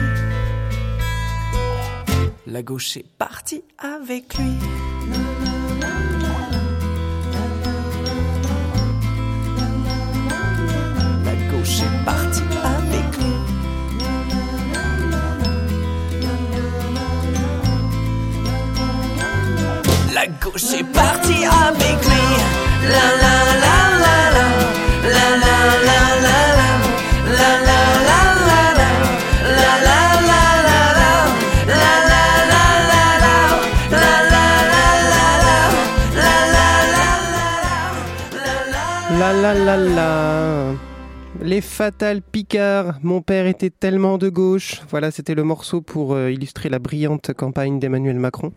la 2.50 2.62
gauche 2.62 2.96
est 2.96 3.06
partie 3.18 3.62
avec 3.78 4.34
lui. 4.38 4.52
La 11.24 11.34
gauche 11.50 11.80
est 11.80 12.04
partie 12.04 12.42
avec 12.64 13.16
lui. 13.18 13.34
La 20.14 20.26
gauche 20.26 20.72
est 20.72 20.92
partie 20.92 21.44
avec 21.44 22.04
lui. 22.06 22.26
La 22.82 23.06
la 23.22 23.34
la 23.61 23.97
Les 41.40 41.61
Fatal 41.61 42.22
Picards. 42.22 42.98
Mon 43.03 43.22
père 43.22 43.46
était 43.46 43.70
tellement 43.70 44.18
de 44.18 44.29
gauche. 44.29 44.81
Voilà, 44.90 45.11
c'était 45.11 45.35
le 45.35 45.44
morceau 45.44 45.81
pour 45.81 46.14
euh, 46.14 46.33
illustrer 46.33 46.68
la 46.68 46.79
brillante 46.79 47.33
campagne 47.35 47.79
d'Emmanuel 47.79 48.18
Macron. 48.18 48.53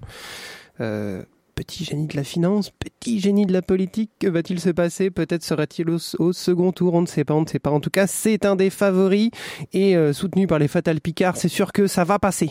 Euh, 0.80 1.24
petit 1.54 1.86
génie 1.86 2.08
de 2.08 2.16
la 2.16 2.24
finance, 2.24 2.72
petit 2.72 3.20
génie 3.20 3.46
de 3.46 3.54
la 3.54 3.62
politique. 3.62 4.10
Que 4.20 4.28
va-t-il 4.28 4.60
se 4.60 4.70
passer? 4.70 5.12
Peut-être 5.12 5.44
sera-t-il 5.44 5.90
au, 5.90 5.98
au 6.18 6.34
second 6.34 6.72
tour. 6.72 6.96
On 6.96 7.02
ne 7.02 7.08
sait 7.08 7.24
pas, 7.24 7.36
on 7.36 7.42
ne 7.42 7.48
sait 7.48 7.60
pas. 7.60 7.70
En 7.70 7.80
tout 7.80 7.92
cas, 7.92 8.08
c'est 8.08 8.46
un 8.46 8.56
des 8.56 8.72
favoris 8.72 9.30
et 9.74 9.96
euh, 9.96 10.14
soutenu 10.14 10.48
par 10.48 10.58
les 10.58 10.68
Fatal 10.68 11.00
Picards. 11.00 11.38
C'est 11.38 11.48
sûr 11.48 11.74
que 11.74 11.86
ça 11.86 12.04
va 12.04 12.18
passer. 12.18 12.50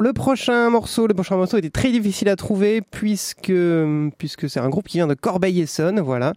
Le 0.00 0.12
prochain 0.12 0.70
morceau, 0.70 1.06
le 1.06 1.14
prochain 1.14 1.36
morceau 1.36 1.56
était 1.58 1.70
très 1.70 1.90
difficile 1.90 2.28
à 2.28 2.36
trouver 2.36 2.80
puisque 2.82 3.52
puisque 4.18 4.48
c'est 4.48 4.60
un 4.60 4.68
groupe 4.68 4.88
qui 4.88 4.98
vient 4.98 5.06
de 5.06 5.14
Corbeil-Essonnes, 5.14 6.00
voilà, 6.00 6.32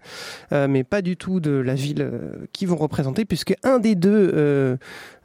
Euh, 0.52 0.68
mais 0.68 0.84
pas 0.84 1.02
du 1.02 1.16
tout 1.18 1.40
de 1.40 1.52
la 1.52 1.76
ville 1.76 2.02
euh, 2.02 2.46
qu'ils 2.54 2.68
vont 2.68 2.76
représenter 2.76 3.26
puisque 3.26 3.56
un 3.64 3.80
des 3.80 3.96
deux 3.96 4.32
euh, 4.34 4.78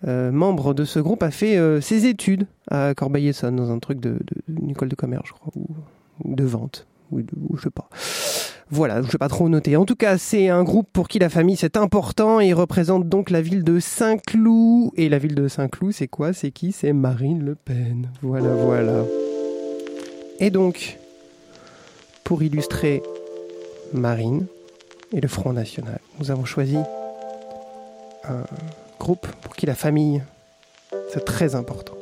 euh, 0.07 0.31
membres 0.33 0.75
de 0.75 0.85
ce 0.85 0.99
groupe 1.01 1.23
a 1.23 1.31
fait 1.31 1.57
euh, 1.59 1.81
ses 1.81 2.07
études 2.07 2.47
à 2.71 2.95
Corbeil-Essonnes 2.95 3.57
dans 3.57 3.71
un 3.71 3.79
truc 3.79 4.01
de, 4.01 4.11
de 4.11 4.61
une 4.63 4.71
école 4.71 4.89
de 4.89 4.95
commerce, 4.97 5.27
je 5.29 5.33
crois, 5.33 5.53
ou, 5.57 6.35
de 6.35 6.45
vente, 6.45 6.87
ou, 7.11 7.21
ou 7.21 7.57
je 7.57 7.63
sais 7.65 7.71
pas. 7.71 7.89
Voilà, 8.73 9.03
je 9.03 9.11
vais 9.11 9.19
pas 9.19 9.29
trop 9.29 9.49
noter. 9.49 9.77
En 9.77 9.85
tout 9.85 9.97
cas, 9.97 10.17
c'est 10.17 10.49
un 10.49 10.63
groupe 10.63 10.89
pour 10.93 11.09
qui 11.09 11.19
la 11.19 11.29
famille 11.29 11.57
c'est 11.57 11.77
important 11.77 12.41
et 12.41 12.49
il 12.49 12.55
représente 12.55 13.09
donc 13.09 13.31
la 13.31 13.43
ville 13.43 13.65
de 13.65 13.81
Saint-Cloud. 13.81 14.93
Et 14.97 15.09
la 15.09 15.19
ville 15.19 15.35
de 15.35 15.49
Saint-Cloud, 15.49 15.93
c'est 15.93 16.09
quoi? 16.09 16.33
C'est 16.33 16.53
qui? 16.53 16.71
C'est 16.71 16.93
Marine 16.93 17.45
Le 17.45 17.57
Pen. 17.57 18.09
Voilà, 18.23 18.51
voilà. 18.51 19.05
Et 20.39 20.51
donc, 20.51 20.99
pour 22.23 22.43
illustrer 22.45 23.03
Marine 23.93 24.47
et 25.13 25.21
le 25.21 25.29
Front 25.29 25.53
National. 25.53 25.99
Nous 26.21 26.31
avons 26.31 26.45
choisi 26.45 26.77
un 28.25 28.45
groupe 29.01 29.27
pour 29.43 29.57
qui 29.57 29.67
la 29.67 29.75
famille, 29.75 30.23
c'est 31.13 31.25
très 31.25 31.57
important. 31.57 31.95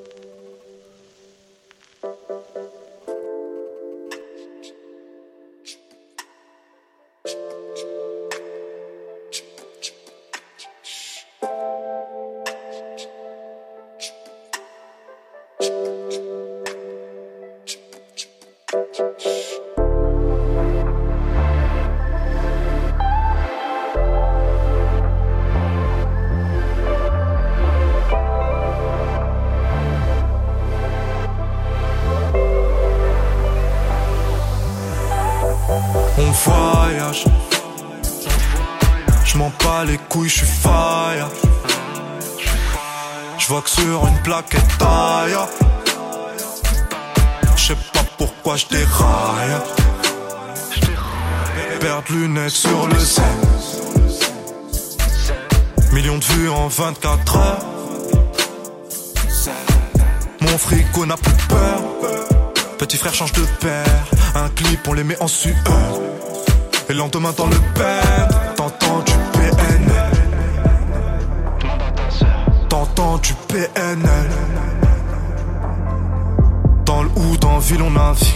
Petit 62.98 63.04
frère 63.04 63.14
change 63.14 63.32
de 63.32 63.46
père. 63.60 64.04
Un 64.34 64.48
clip, 64.48 64.80
on 64.88 64.92
les 64.92 65.04
met 65.04 65.16
en 65.22 65.28
sueur. 65.28 65.54
Et 66.88 66.92
le 66.92 66.98
lendemain 66.98 67.32
dans 67.36 67.46
le 67.46 67.56
bed, 67.76 68.56
t'entends 68.56 68.98
du 69.02 69.12
PNL. 69.34 70.10
T'entends 72.68 73.18
du 73.18 73.34
PNL. 73.46 74.30
Dans 76.84 77.04
le 77.04 77.10
hood, 77.14 77.44
en 77.44 77.58
ville, 77.58 77.82
on 77.82 77.90
navigue. 77.92 78.26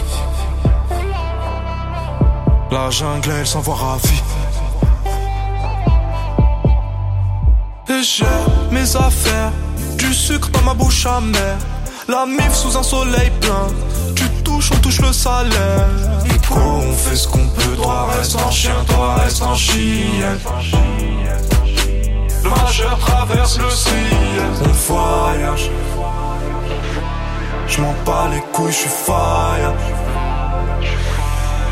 La 2.71 2.89
jungle, 2.89 3.31
elle 3.37 3.47
s'envoie 3.47 3.75
ravie. 3.75 4.23
Et 7.89 8.01
j'ai 8.01 8.25
mes 8.71 8.95
affaires, 8.95 9.51
du 9.97 10.13
sucre 10.13 10.47
dans 10.51 10.61
ma 10.61 10.73
bouche 10.73 11.05
amère. 11.05 11.57
La 12.07 12.25
mif 12.25 12.53
sous 12.53 12.77
un 12.77 12.83
soleil 12.83 13.29
plein, 13.41 13.67
on 14.71 14.77
touche 14.77 15.01
le 15.01 15.11
salaire. 15.11 15.87
Nico, 16.23 16.55
on 16.55 16.93
fait 16.93 17.15
ce 17.15 17.27
qu'on 17.27 17.47
peut, 17.47 17.75
toi 17.75 18.07
reste 18.15 18.35
en 18.35 18.51
chien, 18.51 18.75
toi 18.87 19.15
reste 19.15 19.41
en 19.41 19.55
chienne. 19.55 20.39
Le 22.43 22.49
majeur 22.49 22.97
traverse 22.99 23.59
le 23.59 23.69
ciel, 23.69 23.95
on 24.65 24.93
voyage. 24.93 25.69
Je 27.67 27.81
m'en 27.81 27.93
bats 28.05 28.29
les 28.31 28.41
couilles, 28.51 28.71
je 28.71 28.77
suis 28.77 28.89
fire. 28.89 29.73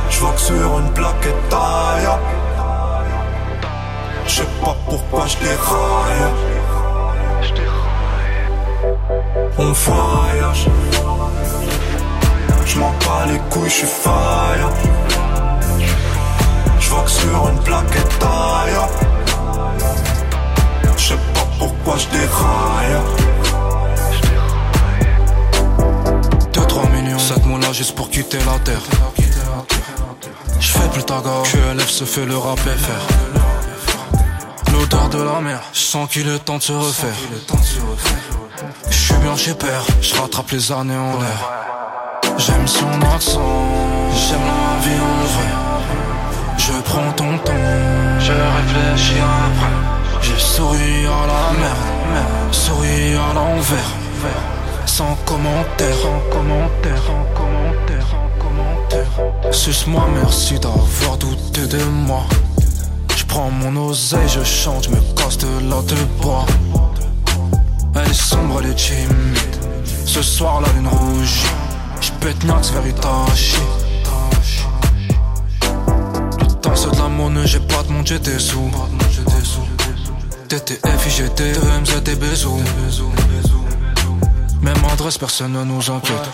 Je 0.10 0.20
que 0.20 0.40
sur 0.40 0.80
une 0.80 0.94
plaquette 0.94 1.50
taille. 1.50 2.10
Je 4.28 4.32
sais 4.32 4.48
pas 4.64 4.76
pourquoi 4.88 5.26
je 5.28 5.38
déraille. 5.38 6.32
On 9.58 9.72
voyage. 9.72 10.68
Je 12.74 12.80
m'en 12.80 12.92
bats 12.92 13.26
les 13.28 13.40
couilles, 13.50 13.70
je 13.70 13.76
suis 13.76 13.86
fire. 13.86 14.70
Je 16.80 16.90
que 16.90 17.12
sur 17.12 17.50
une 17.50 17.60
plaquette 17.64 18.20
taille. 18.20 18.80
Je 20.96 21.08
sais 21.10 21.20
pas 21.34 21.48
pourquoi 21.60 21.98
je 21.98 22.08
déraille. 22.18 22.96
2-3 26.54 26.92
millions, 26.92 27.20
7 27.20 27.46
mois 27.46 27.60
là 27.60 27.74
juste 27.74 27.94
pour 27.94 28.10
quitter 28.10 28.38
la 28.40 28.58
terre. 28.60 28.84
Je 30.58 30.68
fais 30.68 30.88
plus 30.94 31.04
ta 31.04 31.20
gare, 31.20 31.44
QLF 31.44 31.90
se 31.90 32.06
fait 32.06 32.26
le 32.26 32.38
rap 32.38 32.58
FR. 32.60 33.04
L'odeur 34.72 35.10
de 35.10 35.22
la 35.22 35.42
mer, 35.42 35.60
je 35.74 35.80
sens 35.80 36.10
qu'il 36.10 36.30
est 36.30 36.40
temps 36.40 36.60
de 36.60 36.64
se 36.64 36.72
refaire. 36.72 37.18
Je 38.90 38.96
suis 38.96 39.16
bien 39.16 39.36
chez 39.36 39.56
père, 39.56 39.84
je 40.00 40.16
rattrape 40.16 40.52
les 40.52 40.72
années 40.72 40.96
en 40.96 41.20
l'air. 41.20 41.71
J'aime 42.44 42.68
son 42.68 42.88
accent, 43.14 43.40
j'aime 44.16 44.40
la 44.40 44.80
vie 44.84 45.00
en 45.00 45.26
vrai. 45.34 45.52
Je 46.58 46.74
prends 46.82 47.12
ton 47.12 47.38
temps, 47.38 47.68
je 48.20 48.32
réfléchis 48.32 49.20
après. 49.20 50.24
J'ai 50.24 50.40
souri 50.40 51.06
à 51.06 51.28
la 51.28 51.60
merde, 51.60 52.52
souri 52.52 53.14
à 53.14 53.34
l'envers. 53.36 53.92
Sans 54.88 55.16
commentaire, 55.24 55.96
sans 56.02 56.20
commentaire, 56.36 57.02
sans 57.06 57.26
commentaire, 57.40 58.06
sans 58.10 58.30
commentaire. 58.44 59.54
Suce-moi, 59.54 60.08
merci 60.16 60.58
d'avoir 60.60 61.18
douté 61.20 61.68
de 61.68 61.84
moi. 61.84 62.24
Je 63.16 63.24
prends 63.26 63.52
mon 63.52 63.90
oseille, 63.90 64.28
je 64.28 64.44
chante, 64.44 64.86
je 64.86 64.90
me 64.90 65.02
casse 65.16 65.38
de 65.38 65.70
là 65.70 65.80
de 65.88 66.24
bois. 66.24 66.48
Elle 67.96 68.10
est 68.10 68.14
sombre, 68.14 68.62
elle 68.64 68.72
est 68.72 68.76
timide. 68.76 69.56
Ce 70.06 70.24
soir, 70.24 70.62
la 70.62 70.70
lune 70.74 70.88
rouge. 70.88 71.44
Je 72.22 72.28
pète 72.28 72.44
Nax 72.44 72.70
vers 72.72 72.86
Itachi. 72.86 73.56
Le 76.40 76.54
temps 76.62 76.76
c'est 76.76 76.92
de 76.92 76.98
la 76.98 77.08
monnaie, 77.08 77.48
j'ai 77.48 77.60
pas 77.60 77.82
de 77.82 77.92
monde, 77.92 78.06
j'ai 78.06 78.20
des 78.20 78.38
sous. 78.38 78.70
TTF, 80.48 81.08
IGT, 81.08 81.42
EMZ, 81.42 82.04
des 82.04 82.16
bisous. 82.16 82.62
Même 84.62 84.78
adresse, 84.94 85.18
personne 85.18 85.54
ne 85.54 85.64
nous 85.64 85.90
enquête. 85.90 86.30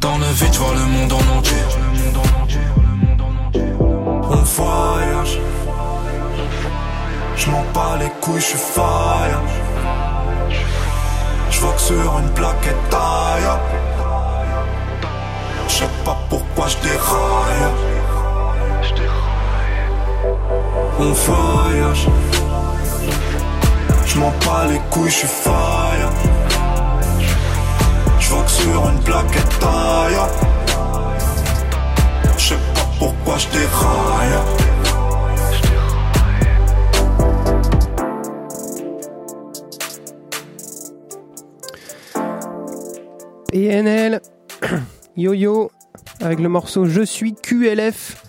Dans- 0.00 0.18
le 0.18 0.26
vide, 0.32 0.54
vois 0.54 0.74
le 0.74 0.86
monde 0.86 1.12
en 1.12 1.38
entier. 1.38 1.56
On 4.30 4.36
voyage. 4.36 5.38
Je 7.36 7.50
m'en 7.50 7.64
bats 7.74 7.98
les 8.00 8.10
couilles, 8.22 8.40
je 8.40 8.56
fire. 8.56 9.42
Je 11.50 11.60
vois 11.60 11.72
que 11.72 11.80
sur 11.80 12.18
une 12.18 12.30
plaquette 12.30 12.88
taille. 12.90 13.50
Je 15.68 15.72
sais 15.72 15.90
pas 16.04 16.16
pourquoi 16.28 16.66
je 16.68 16.76
déraille. 16.88 17.72
On 20.98 21.12
voyage. 21.12 22.06
Je 24.06 24.18
m'en 24.18 24.32
bats 24.44 24.66
les 24.68 24.80
couilles, 24.90 25.10
je 25.10 25.16
suis 25.16 25.28
fire. 25.28 26.10
Je 28.20 28.28
vois 28.30 28.44
que 28.44 28.50
sur 28.50 28.88
une 28.88 29.00
plaquette 29.00 29.58
taille. 29.58 30.18
Je 32.36 32.48
sais 32.48 32.60
pas 32.74 32.86
pourquoi 32.98 33.38
je 33.38 33.48
déraille. 33.48 34.73
PNL, 43.54 44.20
Yo-Yo, 45.16 45.70
avec 46.20 46.40
le 46.40 46.48
morceau 46.48 46.86
Je 46.86 47.02
suis 47.02 47.34
QLF, 47.34 48.20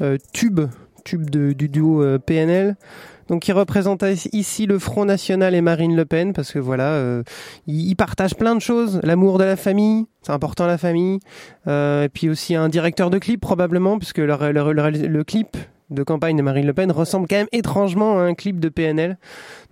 euh, 0.00 0.16
tube, 0.32 0.60
tube 1.04 1.28
de- 1.28 1.52
du 1.52 1.68
duo 1.68 2.02
euh, 2.02 2.18
PNL. 2.18 2.76
Donc 3.28 3.42
qui 3.42 3.52
représente 3.52 4.02
ici 4.32 4.64
le 4.64 4.78
Front 4.78 5.04
National 5.04 5.54
et 5.54 5.60
Marine 5.60 5.94
Le 5.94 6.06
Pen, 6.06 6.32
parce 6.32 6.50
que 6.50 6.58
voilà, 6.58 6.92
euh, 6.94 7.22
ils, 7.66 7.94
partagent 7.94 8.36
plein 8.36 8.54
de 8.54 8.62
choses. 8.62 9.00
L'amour 9.02 9.36
de 9.36 9.44
la 9.44 9.56
famille, 9.56 10.06
c'est 10.22 10.32
important 10.32 10.66
la 10.66 10.78
famille. 10.78 11.20
Et 11.66 12.08
puis 12.14 12.30
aussi 12.30 12.54
un 12.54 12.70
directeur 12.70 13.10
de 13.10 13.18
clip 13.18 13.38
probablement, 13.42 13.98
puisque 13.98 14.16
le 14.16 15.22
clip 15.24 15.58
de 15.90 16.02
campagne 16.02 16.36
de 16.36 16.42
Marine 16.42 16.66
Le 16.66 16.72
Pen 16.72 16.90
ressemble 16.90 17.26
quand 17.28 17.36
même 17.36 17.48
étrangement 17.52 18.18
à 18.18 18.22
un 18.22 18.34
clip 18.34 18.60
de 18.60 18.68
PNL. 18.68 19.18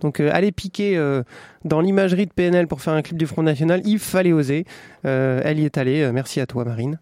Donc 0.01 0.19
euh, 0.19 0.29
aller 0.33 0.51
piquer 0.51 0.97
euh, 0.97 1.23
dans 1.65 1.81
l'imagerie 1.81 2.25
de 2.25 2.33
PNL 2.33 2.67
pour 2.67 2.81
faire 2.81 2.93
un 2.93 3.01
clip 3.01 3.17
du 3.17 3.25
Front 3.27 3.43
National, 3.43 3.81
il 3.85 3.99
fallait 3.99 4.33
oser. 4.33 4.65
Euh, 5.05 5.41
elle 5.43 5.59
y 5.59 5.65
est 5.65 5.77
allée. 5.77 6.01
Euh, 6.01 6.11
merci 6.11 6.39
à 6.39 6.45
toi 6.45 6.65
Marine. 6.65 6.99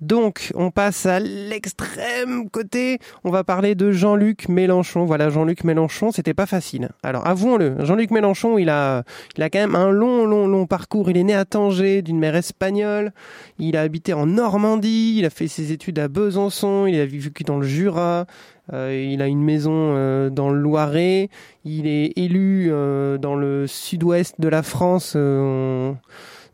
Donc, 0.00 0.52
on 0.54 0.70
passe 0.70 1.06
à 1.06 1.18
l'extrême 1.18 2.48
côté. 2.50 2.98
On 3.24 3.30
va 3.30 3.42
parler 3.42 3.74
de 3.74 3.90
Jean-Luc 3.90 4.48
Mélenchon. 4.48 5.04
Voilà, 5.04 5.28
Jean-Luc 5.28 5.64
Mélenchon, 5.64 6.12
c'était 6.12 6.34
pas 6.34 6.46
facile. 6.46 6.90
Alors, 7.02 7.26
avouons-le, 7.26 7.84
Jean-Luc 7.84 8.12
Mélenchon, 8.12 8.58
il 8.58 8.70
a, 8.70 9.02
il 9.36 9.42
a 9.42 9.50
quand 9.50 9.58
même 9.58 9.74
un 9.74 9.90
long, 9.90 10.24
long, 10.24 10.46
long 10.46 10.66
parcours. 10.66 11.10
Il 11.10 11.16
est 11.16 11.24
né 11.24 11.34
à 11.34 11.44
Tanger, 11.44 12.02
d'une 12.02 12.20
mère 12.20 12.36
espagnole. 12.36 13.12
Il 13.58 13.76
a 13.76 13.80
habité 13.80 14.12
en 14.12 14.26
Normandie. 14.26 15.16
Il 15.18 15.24
a 15.24 15.30
fait 15.30 15.48
ses 15.48 15.72
études 15.72 15.98
à 15.98 16.06
Besançon. 16.06 16.86
Il 16.86 17.00
a 17.00 17.04
vécu 17.04 17.42
dans 17.42 17.58
le 17.58 17.66
Jura. 17.66 18.26
Euh, 18.72 19.08
il 19.12 19.22
a 19.22 19.26
une 19.26 19.42
maison 19.42 19.72
euh, 19.72 20.30
dans 20.30 20.50
le 20.50 20.60
Loiret. 20.60 21.28
Il 21.64 21.86
est 21.86 22.12
élu 22.16 22.68
euh, 22.70 23.18
dans 23.18 23.34
le 23.36 23.66
sud-ouest 23.66 24.34
de 24.38 24.48
la 24.48 24.62
France. 24.62 25.16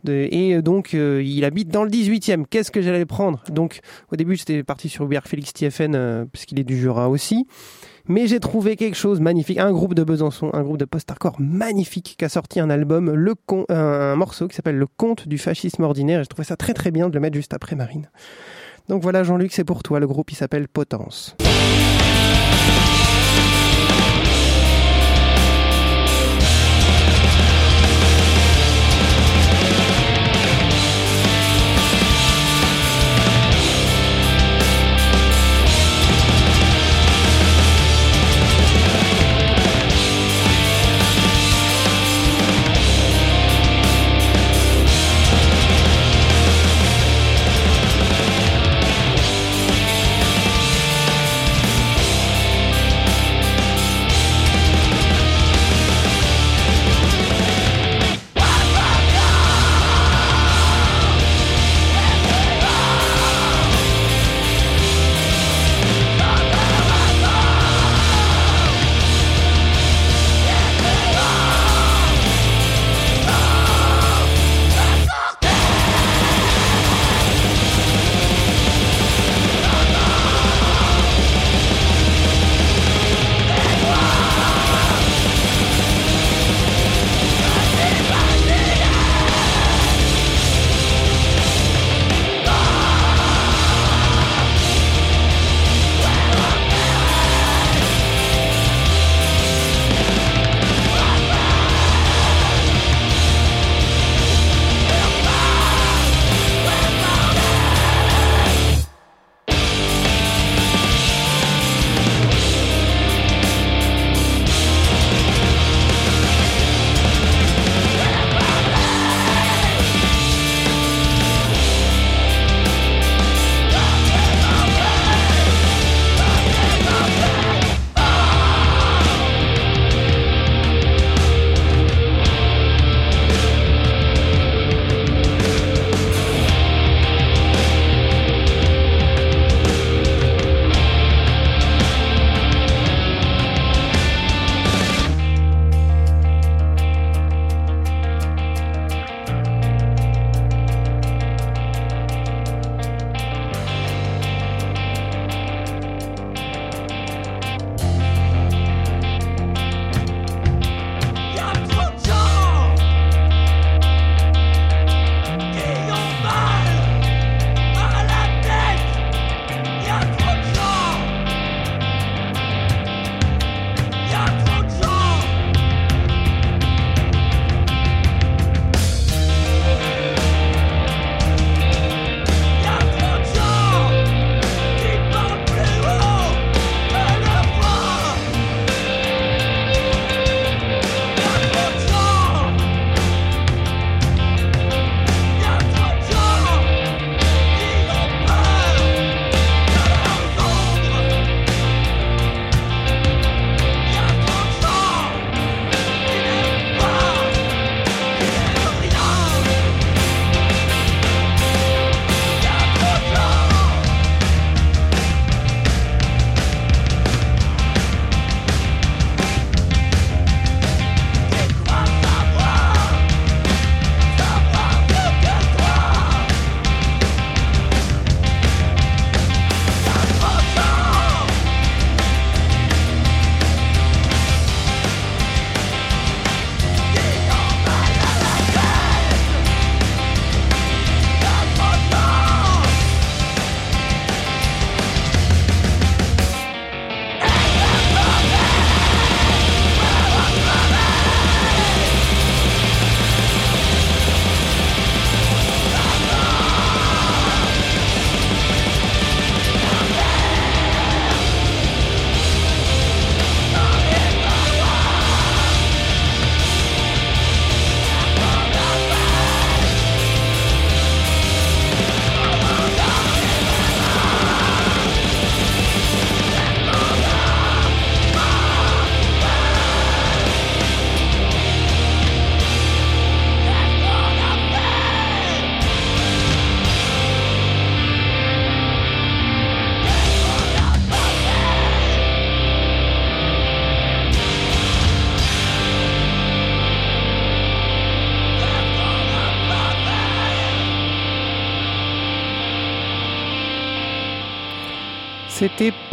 et 0.06 0.62
donc, 0.62 0.94
euh, 0.94 1.22
il 1.24 1.44
habite 1.44 1.68
dans 1.68 1.84
le 1.84 1.90
18e. 1.90 2.44
Qu'est-ce 2.48 2.70
que 2.70 2.82
j'allais 2.82 3.06
prendre? 3.06 3.42
Donc, 3.50 3.80
au 4.12 4.16
début, 4.16 4.36
j'étais 4.36 4.62
parti 4.62 4.88
sur 4.88 5.04
Hubert 5.04 5.26
Félix 5.26 5.52
Thieffen, 5.52 5.94
euh, 5.94 6.24
parce 6.30 6.44
est 6.44 6.64
du 6.64 6.78
Jura 6.78 7.08
aussi. 7.08 7.46
Mais 8.06 8.26
j'ai 8.26 8.38
trouvé 8.38 8.76
quelque 8.76 8.96
chose 8.96 9.20
magnifique, 9.20 9.58
un 9.58 9.72
groupe 9.72 9.94
de 9.94 10.04
Besançon, 10.04 10.50
un 10.52 10.62
groupe 10.62 10.76
de 10.76 10.84
post-hardcore 10.84 11.36
magnifique 11.38 12.16
qui 12.18 12.24
a 12.24 12.28
sorti 12.28 12.60
un 12.60 12.68
album, 12.68 13.10
le 13.10 13.34
con, 13.34 13.64
un, 13.70 13.74
un 13.74 14.16
morceau 14.16 14.46
qui 14.46 14.54
s'appelle 14.54 14.76
Le 14.76 14.86
Conte 14.86 15.26
du 15.26 15.38
fascisme 15.38 15.82
ordinaire. 15.84 16.20
Et 16.20 16.24
je 16.24 16.28
trouvais 16.28 16.44
ça 16.44 16.56
très 16.56 16.74
très 16.74 16.90
bien 16.90 17.08
de 17.08 17.14
le 17.14 17.20
mettre 17.20 17.36
juste 17.36 17.54
après 17.54 17.76
Marine. 17.76 18.10
Donc 18.88 19.02
voilà, 19.02 19.24
Jean-Luc, 19.24 19.52
c'est 19.52 19.64
pour 19.64 19.82
toi. 19.82 20.00
Le 20.00 20.06
groupe, 20.06 20.30
il 20.30 20.34
s'appelle. 20.34 20.68
Potence 20.68 21.34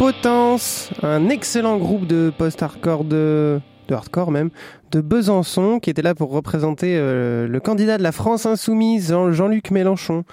Potence, 0.06 0.90
un 1.04 1.28
excellent 1.28 1.76
groupe 1.76 2.08
de 2.08 2.32
post-hardcore 2.36 3.04
de, 3.04 3.60
de 3.86 3.94
hardcore 3.94 4.32
même, 4.32 4.50
de 4.90 5.00
Besançon, 5.00 5.78
qui 5.78 5.90
était 5.90 6.02
là 6.02 6.16
pour 6.16 6.32
représenter 6.32 6.96
euh, 6.96 7.46
le 7.46 7.60
candidat 7.60 7.98
de 7.98 8.02
la 8.02 8.10
France 8.10 8.44
insoumise, 8.44 9.10
Jean- 9.10 9.30
Jean-Luc 9.30 9.70
Mélenchon. 9.70 10.24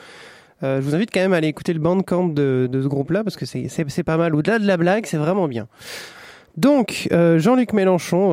Euh, 0.63 0.82
je 0.82 0.86
vous 0.88 0.95
invite 0.95 1.12
quand 1.13 1.19
même 1.19 1.34
à 1.34 1.36
aller 1.38 1.49
écouter 1.49 1.73
le 1.73 1.79
bandcamp 1.79 2.29
de, 2.29 2.67
de 2.67 2.82
ce 2.82 2.88
groupe-là, 2.88 3.23
parce 3.23 3.36
que 3.36 3.45
c'est- 3.45 4.03
pas 4.03 4.17
mal. 4.17 4.34
Au-delà 4.34 4.58
de 4.58 4.65
la 4.65 4.75
blague, 4.75 5.05
c'est 5.05 5.17
vraiment 5.17 5.47
bien. 5.47 5.67
Donc, 6.58 7.08
euh, 7.12 7.38
Jean-Luc 7.38 7.71
Mélenchon, 7.73 8.32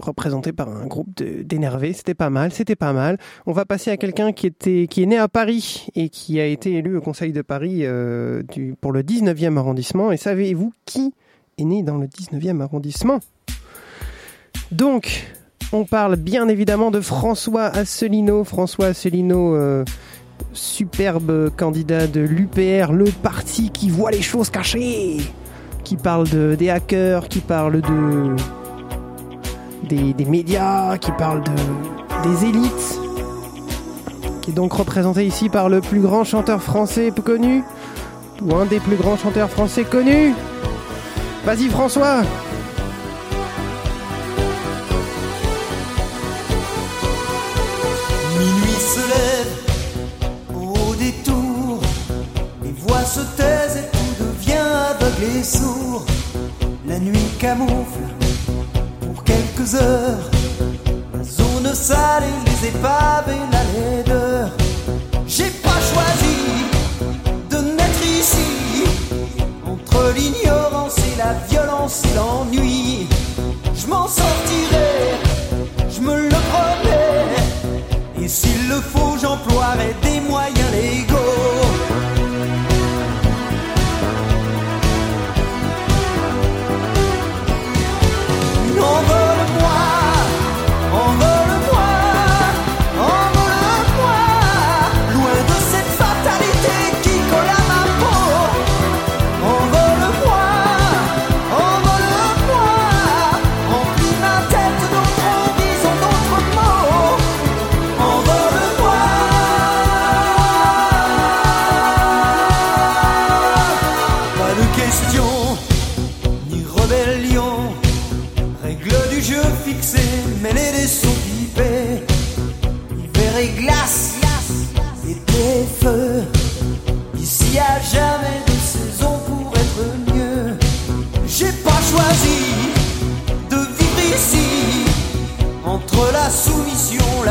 représenté 0.00 0.52
par 0.52 0.68
un 0.68 0.86
groupe 0.86 1.08
d'énervés, 1.14 1.92
c'était 1.92 2.14
pas 2.14 2.30
mal, 2.30 2.52
c'était 2.52 2.76
pas 2.76 2.92
mal. 2.92 3.18
On 3.46 3.52
va 3.52 3.64
passer 3.64 3.90
à 3.90 3.96
quelqu'un 3.96 4.32
qui 4.32 4.46
est 4.46 5.06
né 5.06 5.18
à 5.18 5.28
Paris 5.28 5.86
et 5.94 6.08
qui 6.08 6.40
a 6.40 6.46
été 6.46 6.74
élu 6.74 6.96
au 6.96 7.00
Conseil 7.00 7.32
de 7.32 7.42
Paris 7.42 7.80
euh, 7.82 8.42
pour 8.80 8.92
le 8.92 9.02
19e 9.02 9.56
arrondissement. 9.56 10.12
Et 10.12 10.16
savez-vous 10.16 10.72
qui 10.84 11.14
est 11.58 11.64
né 11.64 11.82
dans 11.82 11.98
le 11.98 12.06
19e 12.06 12.60
arrondissement? 12.60 13.20
Donc, 14.70 15.26
on 15.72 15.84
parle 15.84 16.16
bien 16.16 16.48
évidemment 16.48 16.90
de 16.90 17.00
François 17.00 17.64
Asselineau. 17.64 18.44
François 18.44 18.86
Asselineau, 18.86 19.54
euh, 19.54 19.84
superbe 20.52 21.50
candidat 21.56 22.06
de 22.06 22.20
l'UPR, 22.20 22.92
le 22.92 23.10
parti 23.22 23.70
qui 23.70 23.90
voit 23.90 24.10
les 24.10 24.22
choses 24.22 24.50
cachées, 24.50 25.18
qui 25.84 25.96
parle 25.96 26.28
de, 26.28 26.54
des 26.58 26.70
hackers, 26.70 27.28
qui 27.28 27.40
parle 27.40 27.80
de 27.80 28.36
des, 29.88 30.24
médias, 30.24 30.96
qui 30.98 31.10
parle 31.12 31.42
de, 31.42 32.28
des 32.28 32.46
élites, 32.46 33.00
qui 34.40 34.50
est 34.50 34.54
donc 34.54 34.72
représenté 34.72 35.26
ici 35.26 35.48
par 35.48 35.68
le 35.68 35.80
plus 35.80 36.00
grand 36.00 36.24
chanteur 36.24 36.62
français 36.62 37.12
connu, 37.24 37.62
ou 38.42 38.54
un 38.54 38.66
des 38.66 38.80
plus 38.80 38.96
grands 38.96 39.16
chanteurs 39.16 39.50
français 39.50 39.84
connus. 39.84 40.34
Vas-y 41.44 41.68
François 41.68 42.22
Minuit 48.38 48.80
se 48.80 49.00
lève 49.08 50.56
au 50.56 50.94
détour, 50.94 51.80
les 52.62 52.72
voix 52.72 53.02
se 53.02 53.20
taisent 53.36 53.76
et 53.76 53.90
tout 53.96 54.24
devient 54.24 54.52
aveugle 54.90 55.38
et 55.38 55.42
sourd. 55.42 56.04
La 56.86 56.98
nuit 56.98 57.18
camoufle 57.38 58.21
la 59.62 61.22
zone 61.22 61.72
sale 61.72 62.24
et 62.24 62.50
les 62.50 62.68
épaves 62.68 63.28
et 63.28 63.52
la 63.52 63.62
laideur. 63.72 64.50
J'ai 65.26 65.50
pas 65.50 65.80
choisi 65.92 66.36
de 67.48 67.56
naître 67.58 68.02
ici, 68.02 68.84
entre 69.64 70.12
l'ignorance 70.16 70.98
et 70.98 71.16
la 71.16 71.34
violence 71.48 72.02
et 72.04 72.16
l'ennui. 72.16 73.06
Je 73.74 73.86
m'en 73.86 74.08
sortirai, 74.08 75.14
je 75.88 76.00
me 76.00 76.22
le 76.22 76.36
promets. 76.50 78.24
Et 78.24 78.28
s'il 78.28 78.68
le 78.68 78.80
faut, 78.80 79.16
j'emploierai 79.20 79.94
des 80.02 80.20
moyens 80.28 80.61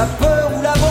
la 0.02 0.08
peur 0.08 0.52
ou 0.58 0.62
l'abandon, 0.64 0.91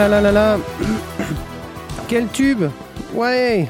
Quel 2.08 2.26
tube. 2.28 2.64
Ouais. 3.12 3.68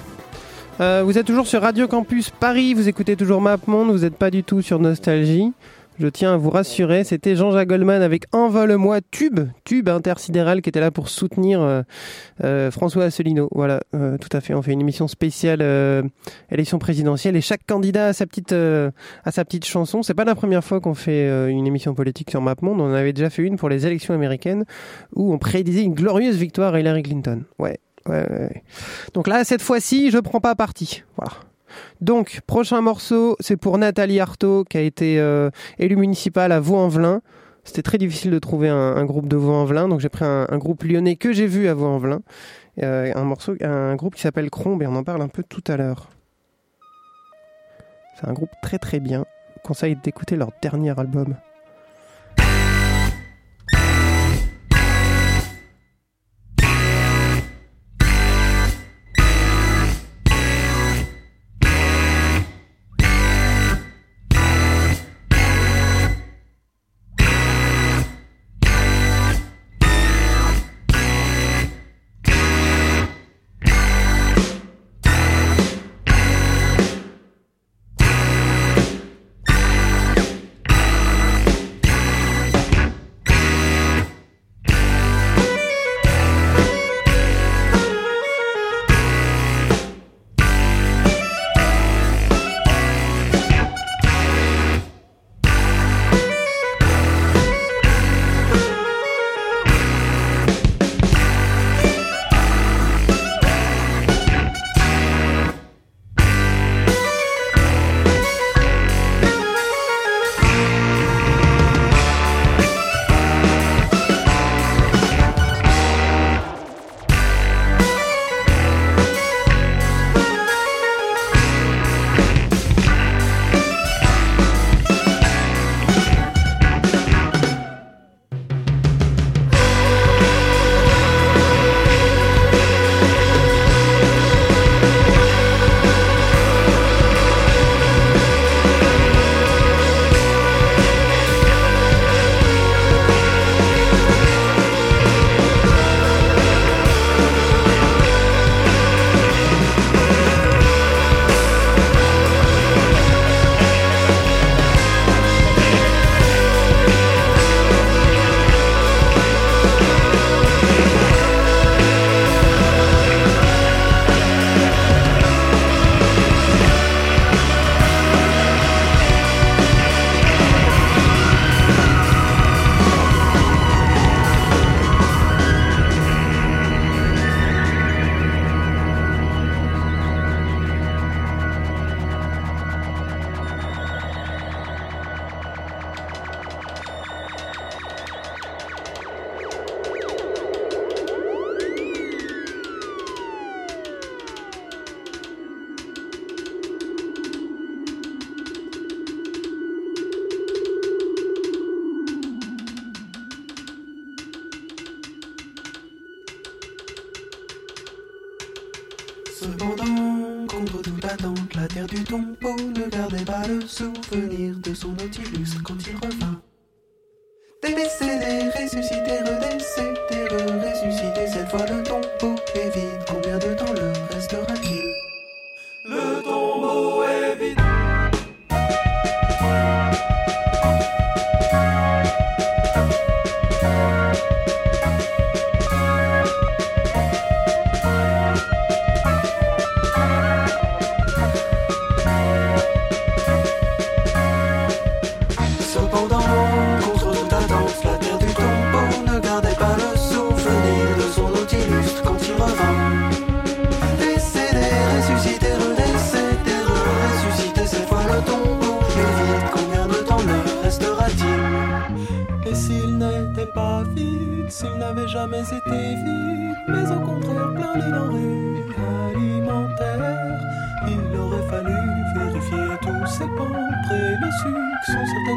Euh, 0.81 1.03
Vous 1.05 1.19
êtes 1.19 1.27
toujours 1.27 1.49
sur 1.49 1.61
Radio 1.61 1.89
Campus 1.89 2.31
Paris, 2.31 2.73
vous 2.73 2.89
écoutez 2.89 3.17
toujours 3.17 3.41
MapMonde, 3.41 3.91
vous 3.91 3.99
n'êtes 3.99 4.17
pas 4.17 4.31
du 4.31 4.45
tout 4.45 4.63
sur 4.63 4.79
Nostalgie. 4.79 5.53
Je 6.01 6.09
tiens 6.09 6.33
à 6.33 6.37
vous 6.39 6.49
rassurer, 6.49 7.05
c'était 7.05 7.37
Jean-Jacques 7.37 7.69
Goldman 7.69 8.01
avec 8.01 8.25
Envole-moi 8.33 9.01
Tube, 9.11 9.41
Tube 9.65 9.87
intersidéral 9.91 10.63
qui 10.63 10.71
était 10.71 10.81
là 10.81 10.91
pour 10.91 11.11
soutenir 11.11 11.61
euh, 11.61 11.83
euh, 12.43 12.71
François 12.71 13.05
Asselineau. 13.05 13.51
Voilà, 13.53 13.83
euh, 13.95 14.17
tout 14.17 14.35
à 14.35 14.41
fait. 14.41 14.55
On 14.55 14.63
fait 14.63 14.73
une 14.73 14.81
émission 14.81 15.09
spéciale 15.09 15.61
élection 16.51 16.79
présidentielle 16.79 17.37
et 17.37 17.43
chaque 17.43 17.67
candidat 17.67 18.07
a 18.07 18.13
sa 18.15 18.27
petite 18.27 18.55
a 18.55 19.31
sa 19.31 19.45
petite 19.45 19.67
chanson. 19.67 20.03
C'est 20.03 20.15
pas 20.15 20.25
la 20.25 20.35
première 20.35 20.65
fois 20.65 20.81
qu'on 20.81 20.95
fait 20.95 21.51
une 21.51 21.67
émission 21.67 21.93
politique 21.95 22.31
sur 22.31 22.41
MapMonde. 22.41 22.81
On 22.81 22.95
avait 22.95 23.13
déjà 23.13 23.29
fait 23.29 23.43
une 23.43 23.57
pour 23.57 23.69
les 23.69 23.87
élections 23.87 24.15
américaines 24.15 24.65
où 25.15 25.35
on 25.35 25.39
prédisait 25.39 25.83
une 25.83 25.95
glorieuse 25.95 26.37
victoire 26.37 26.73
à 26.73 26.81
Hillary 26.81 27.03
Clinton. 27.03 27.43
Ouais. 27.59 27.79
Ouais, 28.09 28.27
ouais, 28.31 28.41
ouais. 28.41 28.63
Donc 29.13 29.29
là, 29.29 29.45
cette 29.45 29.61
fois-ci, 29.61 30.11
je 30.11 30.17
prends 30.17 30.41
pas 30.41 30.55
parti. 30.55 31.03
Voilà. 31.19 31.33
Donc, 32.01 32.41
prochain 32.47 32.81
morceau, 32.81 33.37
c'est 33.41 33.57
pour 33.57 33.79
Nathalie 33.79 34.21
Artaud, 34.21 34.65
qui 34.65 34.79
a 34.79 34.81
été 34.81 35.21
euh, 35.21 35.51
élue 35.79 35.97
municipale 35.97 36.53
à 36.53 36.61
Vaux-en-Velin. 36.61 37.21
C'était 37.65 37.83
très 37.83 37.99
difficile 37.99 38.31
de 38.31 38.39
trouver 38.39 38.69
un, 38.69 39.05
groupe 39.05 39.29
de 39.29 39.37
Vaux-en-Velin, 39.37 39.89
donc 39.89 40.01
j'ai 40.01 40.09
pris 40.09 40.25
un, 40.25 40.47
groupe 40.59 40.83
lyonnais 40.83 41.17
que 41.17 41.33
j'ai 41.33 41.47
vu 41.47 41.69
à 41.69 41.75
Vaux-en-Velin. 41.75 42.21
Euh, 42.83 43.13
un 43.15 43.25
morceau, 43.25 43.55
un 43.61 43.95
groupe 43.97 44.15
qui 44.15 44.23
s'appelle 44.23 44.49
Crombe, 44.51 44.83
et 44.83 44.87
on 44.87 44.97
en 44.97 45.05
parle 45.05 45.21
un 45.23 45.29
peu 45.29 45.43
tout 45.43 45.63
à 45.67 45.77
l'heure. 45.77 46.09
C'est 48.19 48.29
un 48.29 48.33
groupe 48.33 48.51
très 48.63 48.79
très 48.79 49.01
bien. 49.01 49.25
Je 49.57 49.63
conseille 49.63 49.97
d'écouter 49.97 50.37
leur 50.37 50.53
dernier 50.63 50.99
album. 50.99 51.37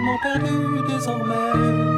Sont 0.04 0.20
certainement 0.20 0.20
perdus 0.20 0.84
désormais. 0.88 1.93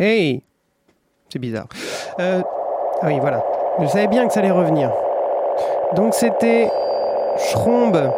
Hey 0.00 0.42
C'est 1.28 1.38
bizarre. 1.38 1.68
Ah 2.18 2.42
oui, 3.04 3.20
voilà. 3.20 3.44
Je 3.82 3.86
savais 3.86 4.08
bien 4.08 4.26
que 4.26 4.32
ça 4.32 4.40
allait 4.40 4.50
revenir. 4.50 4.90
Donc 5.94 6.14
c'était 6.14 6.70
Schrombe 7.36 8.10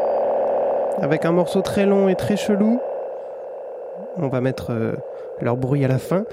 avec 0.98 1.24
un 1.24 1.32
morceau 1.32 1.60
très 1.60 1.84
long 1.84 2.08
et 2.08 2.14
très 2.14 2.36
chelou. 2.36 2.80
On 4.16 4.28
va 4.28 4.40
mettre 4.40 4.70
euh, 4.70 4.92
leur 5.40 5.56
bruit 5.56 5.84
à 5.84 5.88
la 5.88 5.98
fin. 5.98 6.24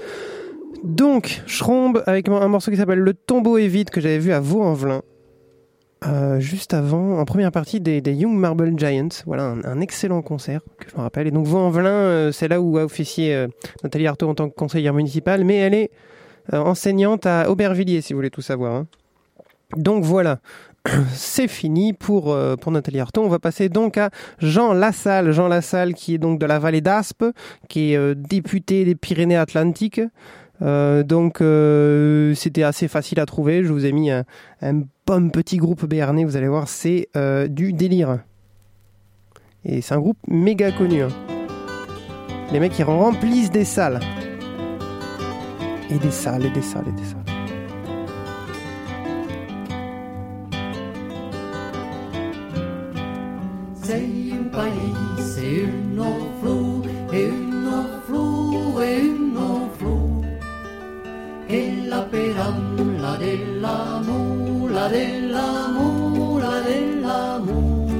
Donc, 0.84 1.42
Schrombe 1.46 2.02
avec 2.06 2.28
un 2.28 2.46
morceau 2.46 2.70
qui 2.70 2.76
s'appelle 2.76 3.00
Le 3.00 3.14
tombeau 3.14 3.58
est 3.58 3.66
vide 3.66 3.90
que 3.90 4.00
j'avais 4.00 4.18
vu 4.18 4.32
à 4.32 4.38
Vaux-en-Velin. 4.38 5.02
Euh, 6.06 6.40
juste 6.40 6.72
avant, 6.72 7.18
en 7.18 7.24
première 7.26 7.52
partie 7.52 7.78
des, 7.80 8.00
des 8.00 8.14
Young 8.14 8.34
Marble 8.34 8.78
Giants. 8.78 9.08
Voilà, 9.26 9.44
un, 9.44 9.64
un 9.64 9.80
excellent 9.80 10.22
concert 10.22 10.60
que 10.78 10.88
je 10.90 10.96
me 10.96 11.02
rappelle. 11.02 11.26
Et 11.26 11.30
donc, 11.30 11.46
Vaux-en-Velin, 11.46 11.90
euh, 11.90 12.32
c'est 12.32 12.48
là 12.48 12.60
où 12.60 12.78
a 12.78 12.84
officié 12.84 13.34
euh, 13.34 13.48
Nathalie 13.84 14.06
Arthaud 14.06 14.28
en 14.28 14.34
tant 14.34 14.48
que 14.48 14.54
conseillère 14.54 14.94
municipale, 14.94 15.44
mais 15.44 15.56
elle 15.56 15.74
est 15.74 15.90
euh, 16.54 16.58
enseignante 16.58 17.26
à 17.26 17.50
Aubervilliers, 17.50 18.00
si 18.00 18.14
vous 18.14 18.18
voulez 18.18 18.30
tout 18.30 18.40
savoir. 18.40 18.74
hein. 18.74 18.86
Donc 19.76 20.02
voilà, 20.04 20.38
c'est 21.12 21.48
fini 21.48 21.92
pour, 21.92 22.32
euh, 22.32 22.56
pour 22.56 22.72
Nathalie 22.72 23.00
Arthaud. 23.00 23.22
On 23.22 23.28
va 23.28 23.38
passer 23.38 23.68
donc 23.68 23.98
à 23.98 24.08
Jean 24.38 24.72
Lassalle. 24.72 25.32
Jean 25.32 25.48
Lassalle 25.48 25.92
qui 25.94 26.14
est 26.14 26.18
donc 26.18 26.40
de 26.40 26.46
la 26.46 26.58
vallée 26.58 26.80
d'Aspe, 26.80 27.24
qui 27.68 27.92
est 27.92 27.96
euh, 27.96 28.14
député 28.16 28.86
des 28.86 28.94
Pyrénées-Atlantiques. 28.94 30.00
Euh, 30.62 31.02
donc 31.04 31.40
euh, 31.40 32.34
c'était 32.34 32.64
assez 32.64 32.88
facile 32.88 33.20
à 33.20 33.26
trouver. 33.26 33.64
Je 33.64 33.72
vous 33.72 33.86
ai 33.86 33.92
mis 33.92 34.10
un, 34.10 34.24
un 34.60 34.82
petit 35.18 35.56
groupe 35.56 35.84
béarnais. 35.86 36.24
Vous 36.24 36.36
allez 36.36 36.48
voir, 36.48 36.68
c'est 36.68 37.08
euh, 37.16 37.48
du 37.48 37.72
délire. 37.72 38.20
Et 39.64 39.80
c'est 39.80 39.94
un 39.94 40.00
groupe 40.00 40.18
méga 40.28 40.70
connu. 40.72 41.02
hein. 41.02 41.08
Les 42.52 42.60
mecs 42.60 42.78
ils 42.78 42.84
remplissent 42.84 43.50
des 43.50 43.64
salles. 43.64 44.00
Et 45.90 45.98
des 45.98 46.10
salles, 46.10 46.46
et 46.46 46.50
des 46.50 46.62
salles, 46.62 46.84
et 46.88 46.92
des 46.92 47.04
salles. 47.04 47.24
Sei 53.82 54.32
un 54.32 54.48
país 54.50 55.38
e 55.42 55.64
un 55.64 55.94
no 55.94 56.10
flu, 56.40 56.88
e 57.12 57.28
un 57.28 57.50
no 57.64 57.84
flu, 58.06 58.80
e 58.80 59.00
un 59.00 59.32
no 59.32 59.70
flu. 59.76 60.24
E 61.48 61.86
la 61.88 62.02
peralla 62.02 63.16
della 63.18 64.00
mula 64.70 64.88
de 64.88 65.20
la 65.34 65.68
mula 65.68 66.54
de 66.62 66.78
l'amour. 67.02 67.90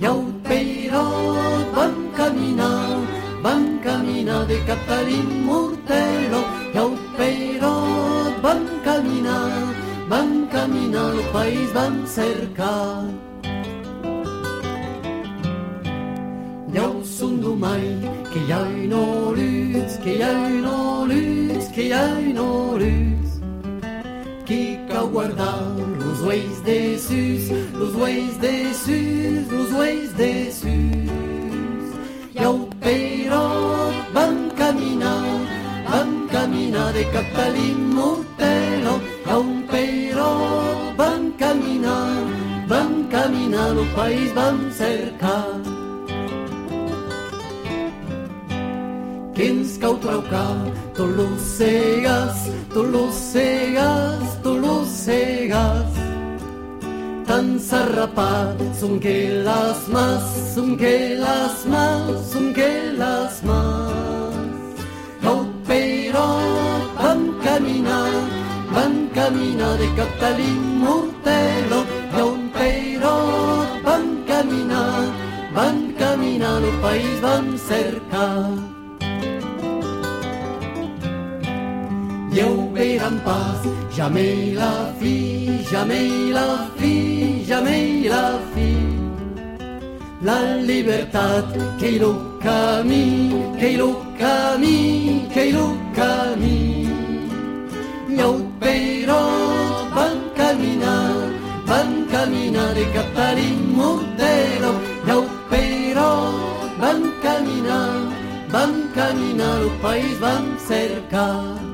I 0.00 0.04
a 0.06 0.12
un 0.12 0.32
peirot 0.42 1.66
van 1.76 1.94
caminar, 2.16 2.98
van 3.42 3.78
caminar 3.84 4.46
de 4.48 4.58
cap 4.66 4.90
a 4.96 4.98
l'immortelo. 5.06 6.40
Un 6.84 6.96
peirot 7.16 8.42
van 8.42 8.62
caminar, 8.84 9.52
van 10.08 10.48
caminar, 10.54 11.10
el 11.14 11.22
país 11.36 11.72
van 11.72 11.94
cercar. 12.06 13.04
Jausson 16.74 17.40
du 17.40 17.54
mig, 17.54 18.02
que 18.32 18.40
hi 18.40 18.52
ha 18.52 18.62
una 18.82 19.06
luz, 19.38 19.98
que 20.02 20.18
hi 20.18 20.22
ha 20.22 20.32
una 20.58 20.78
luz, 21.10 21.64
que 21.74 21.82
hi 21.86 21.92
ha 21.92 22.06
una 22.28 22.48
luz. 22.82 23.03
Qui 24.94 25.00
cau 25.00 25.08
guardar 25.08 25.60
los 25.98 26.20
de 26.64 26.96
sus, 26.96 27.50
los 27.74 27.94
de 28.40 28.72
sus, 28.72 29.50
los 29.50 29.72
uells 29.72 30.16
de 30.16 30.52
sus. 30.52 31.90
Iau 32.40 32.68
peirot 32.78 34.12
van 34.14 34.50
caminar, 34.56 35.40
van 35.90 36.28
caminar 36.28 36.92
de 36.94 37.10
Catalín 37.10 37.92
Mortelo. 37.92 39.00
Iau 39.26 39.44
peirot 39.68 40.96
van 40.96 41.32
caminar, 41.42 42.14
van 42.68 43.08
caminar, 43.10 43.70
el 43.76 43.88
país 43.96 44.32
van 44.32 44.70
cercar. 44.70 45.73
Kings 49.34 49.78
Cautrauca, 49.78 50.46
Tolosegas, 50.94 52.48
Tolosegas, 52.72 54.42
Tolosegas. 54.42 55.86
Tan 57.26 57.58
zarrapa, 57.58 58.54
son 58.78 59.00
que 59.00 59.42
las 59.42 59.88
más, 59.88 60.22
son 60.54 60.76
que 60.76 61.16
las 61.16 61.66
más, 61.66 62.30
son 62.30 62.54
que 62.54 62.92
las 62.96 63.42
más. 63.42 63.92
Caupeiro, 65.20 66.38
van 66.96 67.36
camina, 67.42 68.04
van 68.72 69.08
camina 69.12 69.74
de 69.74 69.94
Catalín 69.96 70.78
Murtelo. 70.78 71.84
Caupeiro, 72.12 73.66
van 73.84 74.24
camina, 74.28 75.10
van 75.52 75.92
camina, 75.98 76.60
los 76.60 76.74
país 76.76 77.20
van 77.20 77.58
cerca. 77.58 78.73
Déu 82.34 82.68
verán 82.74 83.20
paz, 83.24 83.62
jamais 83.96 84.54
la 84.54 84.90
fi, 84.98 85.16
jamais 85.70 86.32
la 86.32 86.66
fi, 86.76 87.44
jamais 87.46 88.08
la 88.08 88.40
fi. 88.52 88.70
La 90.20 90.56
libertad 90.56 91.44
que 91.78 92.02
au 92.02 92.14
camí, 92.42 93.30
que 93.60 93.80
au 93.80 93.94
camí, 94.18 95.28
que 95.32 95.54
au 95.54 95.70
camí. 95.94 96.88
Iau 98.16 98.34
però 98.60 99.22
van 99.94 100.18
caminar, 100.34 101.14
van 101.66 101.90
caminar 102.10 102.74
de 102.74 102.84
Catalín 102.96 103.60
Mortero. 103.76 104.72
Iau 105.06 105.22
però 105.50 106.10
van 106.80 107.00
caminar, 107.22 107.94
van 108.50 108.74
caminar, 108.98 109.54
el 109.62 109.70
país 109.84 110.18
van 110.18 110.44
cercar. 110.66 111.73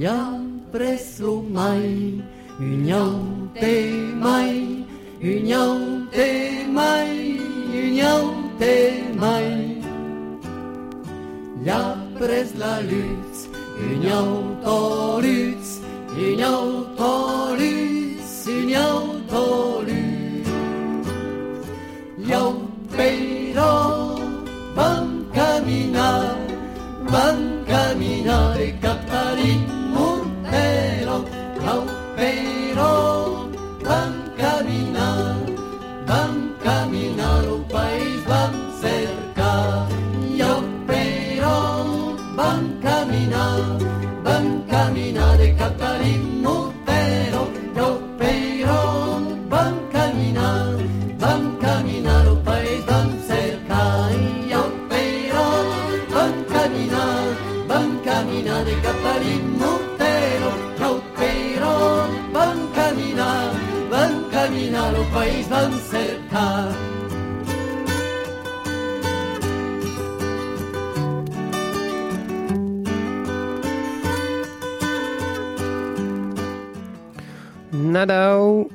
União 0.00 0.62
preço 0.72 1.44
mai, 1.50 2.24
união 2.58 3.50
te 3.52 3.90
mai, 4.16 4.86
união 5.20 6.06
te 6.10 6.64
mai, 6.66 7.38
união 7.68 8.50
te 8.58 9.14
mai. 9.14 9.82
Ja 11.66 11.98
pres 12.18 12.54
la 12.56 12.80
lutz, 12.80 13.50
união 13.78 14.56
to 14.64 15.20
lutz, 15.20 15.82
união 16.16 16.86
to 16.96 17.56
lutz, 17.60 18.46
união 18.46 19.20
to 19.28 19.84
lutz. 19.84 20.48
Iau 22.26 22.62
peiro, 22.96 24.16
van 24.74 25.26
caminar, 25.34 26.38
van 27.04 27.64
caminar 27.66 28.58
e 28.58 28.72
captarit. 28.80 29.79
Beethoven. 32.20 33.19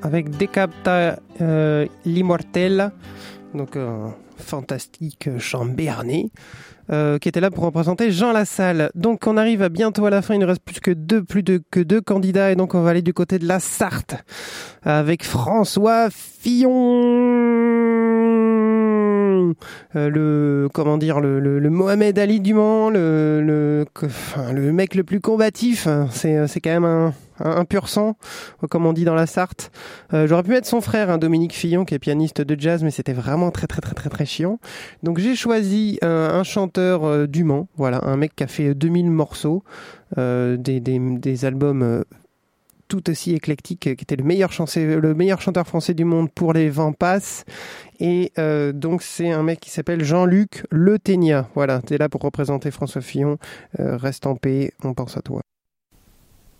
Avec 0.03 0.37
Decapta 0.37 1.17
euh, 1.41 1.87
l'Immortel, 2.05 2.91
donc 3.55 3.75
un 3.75 4.13
fantastique 4.37 5.29
chant 5.39 5.65
béarnais, 5.65 6.29
euh, 6.91 7.17
qui 7.17 7.29
était 7.29 7.39
là 7.39 7.49
pour 7.49 7.63
représenter 7.63 8.11
Jean 8.11 8.31
Lassalle. 8.31 8.91
Donc 8.93 9.25
on 9.25 9.35
arrive 9.35 9.63
à 9.63 9.69
bientôt 9.69 10.05
à 10.05 10.11
la 10.11 10.21
fin, 10.21 10.35
il 10.35 10.39
ne 10.39 10.45
reste 10.45 10.61
plus 10.61 10.79
que 10.79 10.91
deux, 10.91 11.23
plus 11.23 11.41
de, 11.41 11.59
que 11.71 11.79
deux 11.79 12.01
candidats, 12.01 12.51
et 12.51 12.55
donc 12.55 12.75
on 12.75 12.81
va 12.81 12.91
aller 12.91 13.01
du 13.01 13.13
côté 13.13 13.39
de 13.39 13.47
la 13.47 13.59
Sarthe 13.59 14.23
avec 14.83 15.23
François 15.23 16.09
Fillon. 16.11 16.71
Euh, 19.95 20.09
le 20.09 20.69
comment 20.71 20.97
dire 20.99 21.19
le, 21.19 21.69
Mohamed 21.71 22.19
Ali 22.19 22.41
du 22.41 22.53
Mans, 22.53 22.91
le 22.91 23.85
le, 24.53 24.71
mec 24.71 24.93
le 24.93 25.03
plus 25.03 25.19
combatif, 25.19 25.87
c'est 26.11 26.61
quand 26.61 26.69
même 26.69 26.85
un, 26.85 27.13
un, 27.39 27.65
pur 27.65 27.89
sang, 27.89 28.17
comme 28.69 28.85
on 28.85 28.93
dit 28.93 29.05
dans 29.05 29.15
la 29.15 29.27
Sarthe. 29.27 29.71
Euh, 30.13 30.27
J'aurais 30.27 30.43
pu 30.43 30.51
mettre 30.51 30.67
son 30.67 30.81
frère, 30.81 31.09
hein, 31.09 31.17
Dominique 31.17 31.53
Fillon, 31.53 31.85
qui 31.85 31.95
est 31.95 31.99
pianiste 31.99 32.41
de 32.41 32.59
jazz, 32.59 32.83
mais 32.83 32.91
c'était 32.91 33.13
vraiment 33.13 33.51
très 33.51 33.67
très 33.67 33.81
très 33.81 33.95
très 33.95 34.09
très 34.09 34.25
chiant. 34.25 34.59
Donc 35.03 35.19
j'ai 35.19 35.35
choisi 35.35 35.99
un, 36.01 36.07
un 36.07 36.43
chanteur 36.43 37.03
euh, 37.03 37.27
du 37.27 37.43
Mans, 37.43 37.67
voilà, 37.75 37.99
un 38.03 38.17
mec 38.17 38.35
qui 38.35 38.43
a 38.43 38.47
fait 38.47 38.73
2000 38.73 39.11
morceaux, 39.11 39.63
euh, 40.17 40.57
des, 40.57 40.79
des, 40.79 40.99
des 40.99 41.45
albums 41.45 41.81
euh, 41.81 42.03
tout 42.87 43.09
aussi 43.09 43.33
éclectiques, 43.33 43.81
qui 43.81 43.89
était 43.89 44.15
le 44.15 44.23
meilleur, 44.23 44.51
le 44.75 45.13
meilleur 45.13 45.41
chanteur 45.41 45.67
français 45.67 45.93
du 45.93 46.05
monde 46.05 46.31
pour 46.31 46.53
les 46.53 46.69
vents 46.69 46.93
passent. 46.93 47.45
Et 47.99 48.31
euh, 48.37 48.71
donc 48.73 49.01
c'est 49.01 49.31
un 49.31 49.43
mec 49.43 49.59
qui 49.59 49.69
s'appelle 49.69 50.03
Jean-Luc 50.03 50.65
Le 50.69 50.99
Ténia. 50.99 51.49
Voilà, 51.55 51.81
t'es 51.81 51.97
là 51.97 52.09
pour 52.09 52.21
représenter 52.21 52.71
François 52.71 53.01
Fillon. 53.01 53.37
Euh, 53.79 53.97
reste 53.97 54.25
en 54.27 54.35
paix, 54.35 54.73
on 54.83 54.93
pense 54.93 55.17
à 55.17 55.21
toi. 55.21 55.41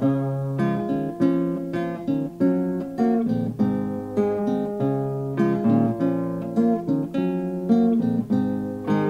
La 0.00 0.06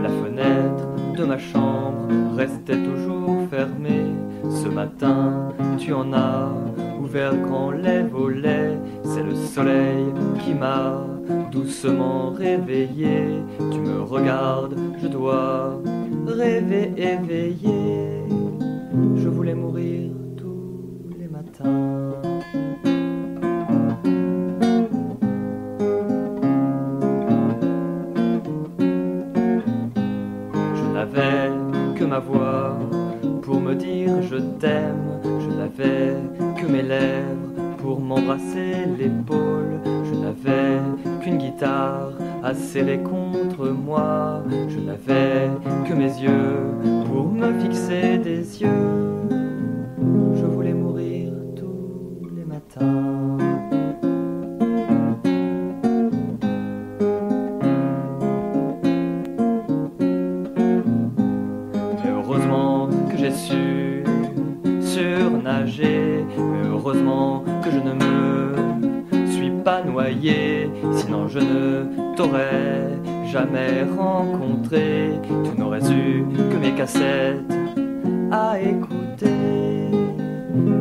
fenêtre 0.08 0.88
de 1.16 1.24
ma 1.24 1.38
chambre 1.38 2.08
restait 2.36 2.82
toujours 2.82 3.48
fermée. 3.50 4.14
Ce 4.48 4.68
matin, 4.68 5.48
tu 5.78 5.92
en 5.92 6.12
as 6.14 6.54
ouvert 6.98 7.36
grand 7.36 7.72
les 7.72 8.02
volets. 8.02 8.78
C'est 9.04 9.22
le 9.22 9.34
soleil 9.34 10.06
qui 10.42 10.54
m'a 10.54 11.04
doucement 11.50 12.30
réveillé. 12.30 13.42
Tu 13.70 13.80
me 13.80 14.00
regardes, 14.02 14.76
je 15.02 15.08
dois 15.08 15.78
rêver 16.26 16.92
éveillé. 16.96 18.24
Je 19.16 19.28
voulais 19.28 19.54
mourir 19.54 20.07
pour 32.20 33.60
me 33.60 33.74
dire 33.74 34.22
je 34.22 34.36
t'aime. 34.36 35.20
Je 35.24 35.48
n'avais 35.56 36.16
que 36.60 36.66
mes 36.66 36.82
lèvres 36.82 37.76
pour 37.78 38.00
m'embrasser 38.00 38.86
l'épaule. 38.98 39.80
Je 40.04 40.14
n'avais 40.14 40.80
qu'une 41.22 41.38
guitare 41.38 42.12
à 42.42 42.54
serrer 42.54 42.98
contre 42.98 43.68
moi. 43.68 44.42
Je 44.68 44.78
n'avais 44.78 45.50
que 45.88 45.94
mes 45.94 46.12
yeux 46.20 47.04
pour 47.06 47.28
me 47.28 47.58
fixer 47.60 48.18
des 48.18 48.62
yeux. 48.62 48.68
Je 50.34 50.44
voulais 50.44 50.74
mourir 50.74 51.32
tous 51.56 52.28
les 52.36 52.44
matins. 52.44 53.27
Sinon 70.92 71.28
je 71.28 71.38
ne 71.38 72.16
t'aurais 72.16 72.88
jamais 73.26 73.84
rencontré. 73.96 75.10
Tu 75.44 75.60
n'aurais 75.60 75.90
eu 75.92 76.24
que 76.50 76.56
mes 76.56 76.72
cassettes 76.74 77.42
à 78.30 78.58
écouter. 78.60 79.90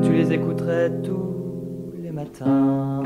Tu 0.02 0.12
les 0.14 0.34
écouterais 0.34 0.92
tous 1.04 1.94
les 2.02 2.12
matins. 2.12 3.04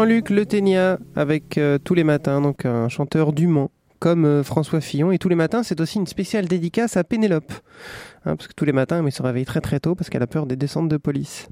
Jean-Luc 0.00 0.30
Le 0.30 0.46
Ténia 0.46 0.98
avec 1.14 1.58
euh, 1.58 1.76
tous 1.76 1.92
les 1.92 2.04
matins, 2.04 2.40
donc 2.40 2.64
un 2.64 2.88
chanteur 2.88 3.34
du 3.34 3.46
Mans 3.46 3.70
comme 3.98 4.24
euh, 4.24 4.42
François 4.42 4.80
Fillon. 4.80 5.12
Et 5.12 5.18
tous 5.18 5.28
les 5.28 5.34
matins, 5.34 5.62
c'est 5.62 5.78
aussi 5.78 5.98
une 5.98 6.06
spéciale 6.06 6.46
dédicace 6.48 6.96
à 6.96 7.04
Pénélope. 7.04 7.52
Hein, 8.24 8.34
parce 8.34 8.48
que 8.48 8.54
tous 8.54 8.64
les 8.64 8.72
matins, 8.72 9.04
elle 9.04 9.12
se 9.12 9.22
réveille 9.22 9.44
très 9.44 9.60
très 9.60 9.78
tôt 9.78 9.94
parce 9.94 10.08
qu'elle 10.08 10.22
a 10.22 10.26
peur 10.26 10.46
des 10.46 10.56
descentes 10.56 10.88
de 10.88 10.96
police. 10.96 11.48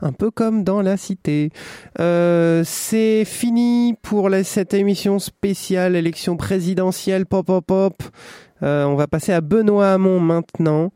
Un 0.00 0.12
peu 0.12 0.30
comme 0.30 0.64
dans 0.64 0.80
la 0.80 0.96
cité. 0.96 1.50
Euh, 1.98 2.62
c'est 2.64 3.26
fini 3.26 3.94
pour 4.00 4.30
cette 4.44 4.72
émission 4.72 5.18
spéciale 5.18 5.94
élection 5.94 6.38
présidentielle 6.38 7.26
pop 7.26 7.44
pop 7.44 7.66
pop. 7.66 8.02
On 8.62 8.94
va 8.94 9.08
passer 9.08 9.34
à 9.34 9.42
Benoît 9.42 9.92
Hamon 9.92 10.20
maintenant. 10.20 10.90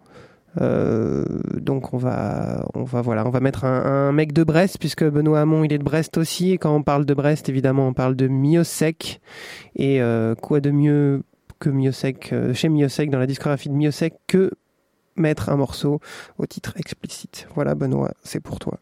Euh, 0.61 1.25
donc 1.55 1.95
on 1.95 1.99
va, 1.99 2.67
on 2.75 2.85
va 2.85 3.03
voilà, 3.03 3.27
on 3.27 3.31
va 3.31 3.41
mettre 3.41 3.65
un, 3.65 4.13
mec 4.13 4.33
de 4.33 4.45
Brest 4.45 4.79
puisque 4.79 5.05
Benoît 5.05 5.41
Hamon 5.41 5.65
il 5.65 5.73
est 5.73 5.79
de 5.79 5.85
Brest 5.85 6.19
aussi. 6.19 6.53
Et 6.53 6.59
quand 6.59 6.75
on 6.75 6.83
parle 6.83 7.05
de 7.05 7.15
Brest, 7.15 7.49
évidemment, 7.49 7.89
on 7.89 7.93
parle 7.93 8.17
de 8.17 8.29
Miosec. 8.29 9.21
Et 9.77 10.01
euh, 10.01 10.35
quoi 10.35 10.61
de 10.61 10.71
mieux 10.71 11.23
que 11.59 11.71
Miosec 11.71 12.33
euh, 12.33 12.55
chez 12.55 12.69
Miosec 12.69 13.11
dans 13.11 13.19
la 13.19 13.27
discographie 13.27 13.69
de 13.69 13.75
Miosec 13.75 14.15
que 14.27 14.51
mettre 15.17 15.49
un 15.49 15.57
morceau 15.57 16.01
au 16.39 16.47
titre 16.47 16.75
explicite. 16.77 17.49
Voilà 17.55 17.75
Benoît, 17.75 18.13
c'est 18.23 18.41
pour 18.41 18.59
toi. 18.59 18.79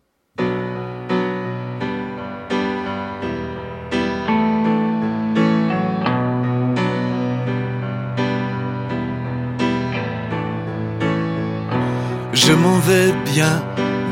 Je 12.44 12.52
m'en 12.52 12.78
vais 12.80 13.12
bien 13.32 13.62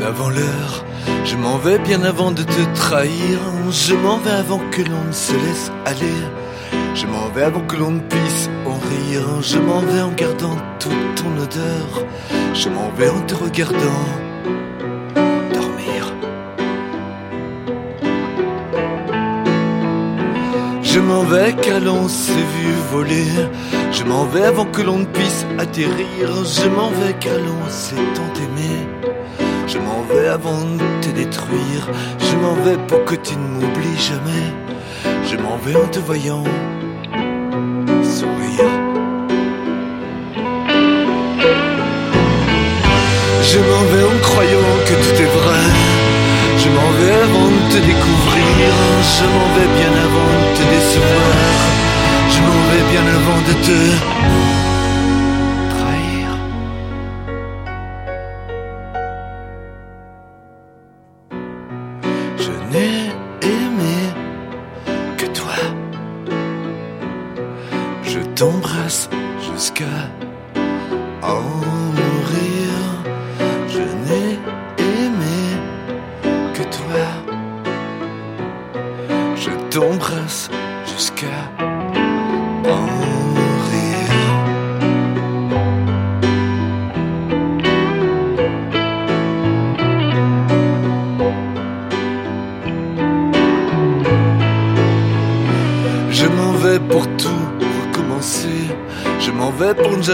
avant 0.06 0.30
l'heure. 0.30 0.84
Je 1.24 1.36
m'en 1.36 1.58
vais 1.58 1.80
bien 1.80 2.04
avant 2.04 2.30
de 2.30 2.44
te 2.44 2.74
trahir. 2.76 3.40
Je 3.72 3.94
m'en 3.94 4.18
vais 4.18 4.30
avant 4.30 4.60
que 4.70 4.82
l'on 4.82 5.02
ne 5.04 5.12
se 5.12 5.32
laisse 5.32 5.72
aller. 5.84 6.22
Je 6.94 7.06
m'en 7.06 7.28
vais 7.30 7.42
avant 7.42 7.62
que 7.62 7.74
l'on 7.74 7.90
ne 7.90 8.00
puisse 8.00 8.48
en 8.66 8.78
rire. 8.78 9.42
Je 9.42 9.58
m'en 9.58 9.80
vais 9.80 10.00
en 10.00 10.12
gardant 10.12 10.56
toute 10.78 11.14
ton 11.16 11.32
odeur. 11.42 12.06
Je 12.54 12.68
m'en 12.68 12.90
vais 12.96 13.08
en 13.08 13.20
te 13.22 13.34
regardant 13.34 14.06
Je 20.92 20.98
m'en 20.98 21.22
vais 21.22 21.54
car 21.62 21.78
l'on 21.78 22.08
s'est 22.08 22.32
vu 22.32 22.72
voler. 22.90 23.30
Je 23.92 24.02
m'en 24.02 24.24
vais 24.24 24.42
avant 24.42 24.64
que 24.64 24.82
l'on 24.82 24.98
ne 24.98 25.04
puisse 25.04 25.46
atterrir. 25.56 26.26
Je 26.44 26.68
m'en 26.68 26.90
vais 26.90 27.14
car 27.20 27.38
l'on 27.38 27.68
s'est 27.68 27.94
tant 28.16 28.32
aimé. 28.44 28.72
Je 29.68 29.78
m'en 29.78 30.02
vais 30.10 30.26
avant 30.26 30.62
de 30.80 31.00
te 31.00 31.10
détruire. 31.10 31.88
Je 32.18 32.34
m'en 32.42 32.54
vais 32.64 32.76
pour 32.88 33.04
que 33.04 33.14
tu 33.14 33.36
ne 33.36 33.46
m'oublies 33.60 34.00
jamais. 34.10 34.46
Je 35.30 35.36
m'en 35.36 35.58
vais 35.58 35.76
en 35.76 35.86
te 35.86 36.00
voyant 36.00 36.42
sourire. 38.02 38.70
Je 43.50 43.58
m'en 43.58 43.84
vais 43.90 44.04
en 44.12 44.18
croyant 44.22 44.70
que 44.86 44.94
tout 45.04 45.22
est 45.22 45.32
vrai. 45.38 45.64
Je 46.58 46.68
m'en 46.68 46.90
vais 46.98 47.12
avant 47.26 47.48
de 47.48 47.62
te 47.74 47.78
découvrir. 47.78 48.72
Je 49.16 49.24
m'en 49.34 49.48
vais 49.54 49.68
bien 49.78 49.92
avant 50.06 50.39
Je 50.92 52.40
m'en 52.40 52.62
vais 52.70 52.84
bien 52.90 53.06
avant 53.06 53.40
de 53.42 53.52
te 53.64 54.59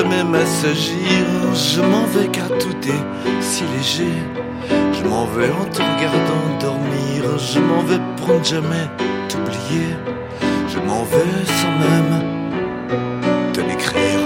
jamais 0.09 0.24
m'assagir. 0.24 1.24
Je 1.54 1.80
m'en 1.80 2.04
vais 2.07 2.28
car 2.28 2.48
tout 2.48 2.76
est 2.88 3.42
si 3.42 3.62
léger. 3.76 4.18
Je 4.92 5.09
m'en 5.09 5.26
vais 5.26 5.50
en 5.50 5.64
te 5.64 5.80
regardant 5.82 6.46
dormir. 6.61 7.38
Je 7.38 7.59
m'en 7.59 7.82
vais 7.82 8.00
pour 8.16 8.38
ne 8.38 8.44
jamais 8.44 8.86
t'oublier. 9.28 9.96
Je 10.68 10.78
m'en 10.78 11.02
vais 11.04 11.38
sans 11.61 11.74
même 11.84 12.14
te 13.52 13.61
l'écrire. 13.61 14.22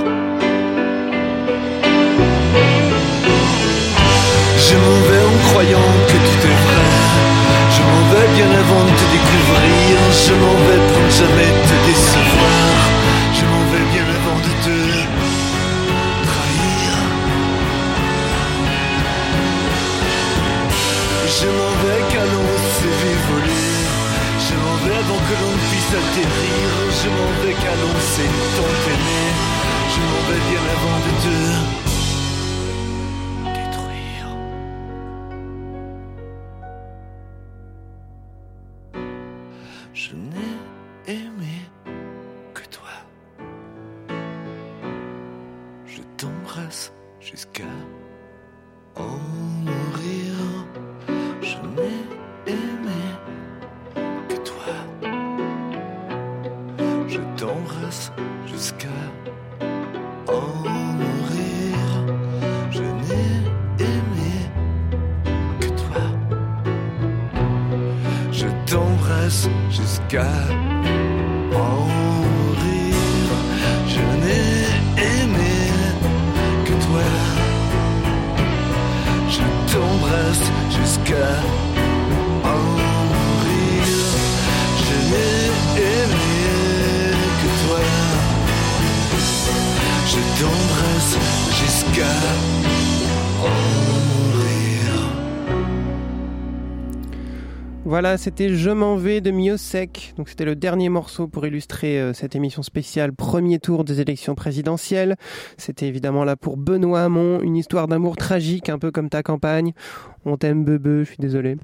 Je 4.66 4.74
m'en 4.82 4.98
vais 5.08 5.22
en 5.32 5.50
croyant 5.50 5.90
que 6.08 6.18
tout 6.26 6.40
est 6.50 6.58
vrai. 6.66 6.84
Je 7.74 7.82
m'en 7.88 8.02
vais 8.10 8.28
bien 8.36 8.50
avant 8.62 8.84
de 8.88 8.92
te 9.00 9.06
découvrir. 9.16 9.92
Je 10.26 10.32
m'en 10.42 10.56
vais 10.66 10.80
pour 10.88 11.02
ne 11.04 11.10
jamais 11.10 11.52
te 11.68 11.74
décevoir. 11.86 12.79
Je 25.92 27.08
m'en 27.08 27.30
vais 27.42 27.54
s'est 28.12 28.32
tant 28.56 28.72
aimé. 28.86 29.22
Je 29.92 30.00
m'en 30.00 30.22
vais 30.28 30.42
bien 30.50 30.62
avant 30.76 30.98
de 31.04 31.10
te 31.22 31.89
Voilà, 97.86 98.18
c'était 98.18 98.54
Je 98.54 98.70
m'en 98.70 98.96
vais 98.96 99.22
de 99.22 99.30
Miosec. 99.30 100.12
Donc 100.18 100.28
c'était 100.28 100.44
le 100.44 100.54
dernier 100.54 100.90
morceau 100.90 101.28
pour 101.28 101.46
illustrer 101.46 101.98
euh, 101.98 102.12
cette 102.12 102.36
émission 102.36 102.62
spéciale 102.62 103.14
premier 103.14 103.58
tour 103.58 103.84
des 103.84 104.02
élections 104.02 104.34
présidentielles. 104.34 105.16
C'était 105.56 105.88
évidemment 105.88 106.24
là 106.24 106.36
pour 106.36 106.58
Benoît 106.58 107.04
Hamon, 107.04 107.40
une 107.40 107.56
histoire 107.56 107.88
d'amour 107.88 108.18
tragique, 108.18 108.68
un 108.68 108.78
peu 108.78 108.90
comme 108.90 109.08
ta 109.08 109.22
campagne. 109.22 109.72
On 110.26 110.36
t'aime 110.36 110.62
bebe, 110.62 111.00
je 111.00 111.04
suis 111.04 111.16
désolé. 111.18 111.56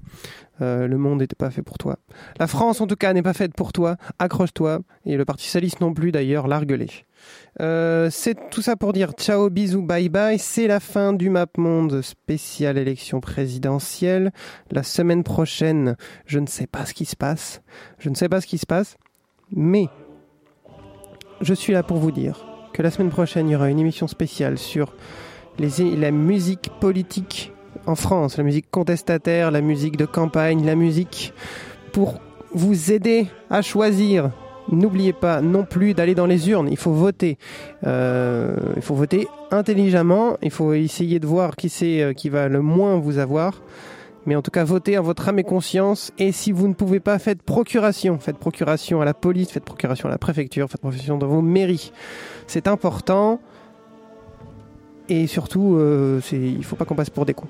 Euh, 0.62 0.88
le 0.88 0.96
monde 0.96 1.20
n'était 1.20 1.36
pas 1.36 1.50
fait 1.50 1.62
pour 1.62 1.76
toi. 1.76 1.98
La 2.38 2.46
France 2.46 2.80
en 2.80 2.86
tout 2.86 2.96
cas 2.96 3.12
n'est 3.12 3.22
pas 3.22 3.34
faite 3.34 3.54
pour 3.54 3.74
toi. 3.74 3.96
Accroche-toi. 4.18 4.80
Et 5.04 5.16
le 5.16 5.26
Parti 5.26 5.44
socialiste 5.44 5.82
non 5.82 5.92
plus 5.92 6.12
d'ailleurs, 6.12 6.48
largue-les. 6.48 7.05
Euh, 7.60 8.08
c'est 8.10 8.50
tout 8.50 8.62
ça 8.62 8.76
pour 8.76 8.92
dire 8.92 9.12
ciao, 9.12 9.48
bisous, 9.50 9.82
bye 9.82 10.08
bye. 10.08 10.38
C'est 10.38 10.66
la 10.66 10.80
fin 10.80 11.12
du 11.12 11.30
Map 11.30 11.46
Monde 11.56 12.02
spécial 12.02 12.78
élection 12.78 13.20
présidentielle. 13.20 14.32
La 14.70 14.82
semaine 14.82 15.22
prochaine, 15.22 15.96
je 16.26 16.38
ne 16.38 16.46
sais 16.46 16.66
pas 16.66 16.84
ce 16.84 16.94
qui 16.94 17.04
se 17.04 17.16
passe. 17.16 17.62
Je 17.98 18.10
ne 18.10 18.14
sais 18.14 18.28
pas 18.28 18.40
ce 18.40 18.46
qui 18.46 18.58
se 18.58 18.66
passe. 18.66 18.96
Mais 19.50 19.88
je 21.40 21.54
suis 21.54 21.72
là 21.72 21.82
pour 21.82 21.98
vous 21.98 22.12
dire 22.12 22.44
que 22.72 22.82
la 22.82 22.90
semaine 22.90 23.10
prochaine, 23.10 23.48
il 23.48 23.52
y 23.52 23.56
aura 23.56 23.70
une 23.70 23.78
émission 23.78 24.06
spéciale 24.06 24.58
sur 24.58 24.94
la 25.58 26.10
musique 26.10 26.70
politique 26.80 27.52
en 27.86 27.94
France, 27.94 28.36
la 28.36 28.44
musique 28.44 28.70
contestataire, 28.70 29.50
la 29.50 29.60
musique 29.60 29.96
de 29.96 30.06
campagne, 30.06 30.64
la 30.64 30.74
musique 30.74 31.32
pour 31.92 32.20
vous 32.52 32.92
aider 32.92 33.28
à 33.50 33.62
choisir. 33.62 34.30
N'oubliez 34.70 35.12
pas 35.12 35.40
non 35.40 35.64
plus 35.64 35.94
d'aller 35.94 36.14
dans 36.14 36.26
les 36.26 36.50
urnes, 36.50 36.68
il 36.70 36.76
faut 36.76 36.92
voter. 36.92 37.38
Euh, 37.86 38.56
il 38.74 38.82
faut 38.82 38.94
voter 38.94 39.28
intelligemment, 39.50 40.36
il 40.42 40.50
faut 40.50 40.72
essayer 40.72 41.20
de 41.20 41.26
voir 41.26 41.54
qui 41.54 41.68
c'est 41.68 42.02
euh, 42.02 42.12
qui 42.12 42.28
va 42.28 42.48
le 42.48 42.60
moins 42.60 42.96
vous 42.96 43.18
avoir. 43.18 43.62
Mais 44.26 44.34
en 44.34 44.42
tout 44.42 44.50
cas, 44.50 44.64
votez 44.64 44.98
en 44.98 45.02
votre 45.02 45.28
âme 45.28 45.38
et 45.38 45.44
conscience. 45.44 46.12
Et 46.18 46.32
si 46.32 46.50
vous 46.50 46.66
ne 46.66 46.74
pouvez 46.74 46.98
pas, 46.98 47.16
faites 47.20 47.42
procuration. 47.42 48.18
Faites 48.18 48.38
procuration 48.38 49.00
à 49.00 49.04
la 49.04 49.14
police, 49.14 49.52
faites 49.52 49.64
procuration 49.64 50.08
à 50.08 50.10
la 50.10 50.18
préfecture, 50.18 50.68
faites 50.68 50.80
procuration 50.80 51.16
dans 51.16 51.28
vos 51.28 51.42
mairies. 51.42 51.92
C'est 52.48 52.66
important. 52.66 53.40
Et 55.08 55.28
surtout, 55.28 55.76
euh, 55.76 56.20
il 56.32 56.58
ne 56.58 56.62
faut 56.62 56.74
pas 56.74 56.84
qu'on 56.84 56.96
passe 56.96 57.10
pour 57.10 57.24
des 57.24 57.34
cons. 57.34 57.46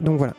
Donc 0.00 0.18
voilà. 0.18 0.34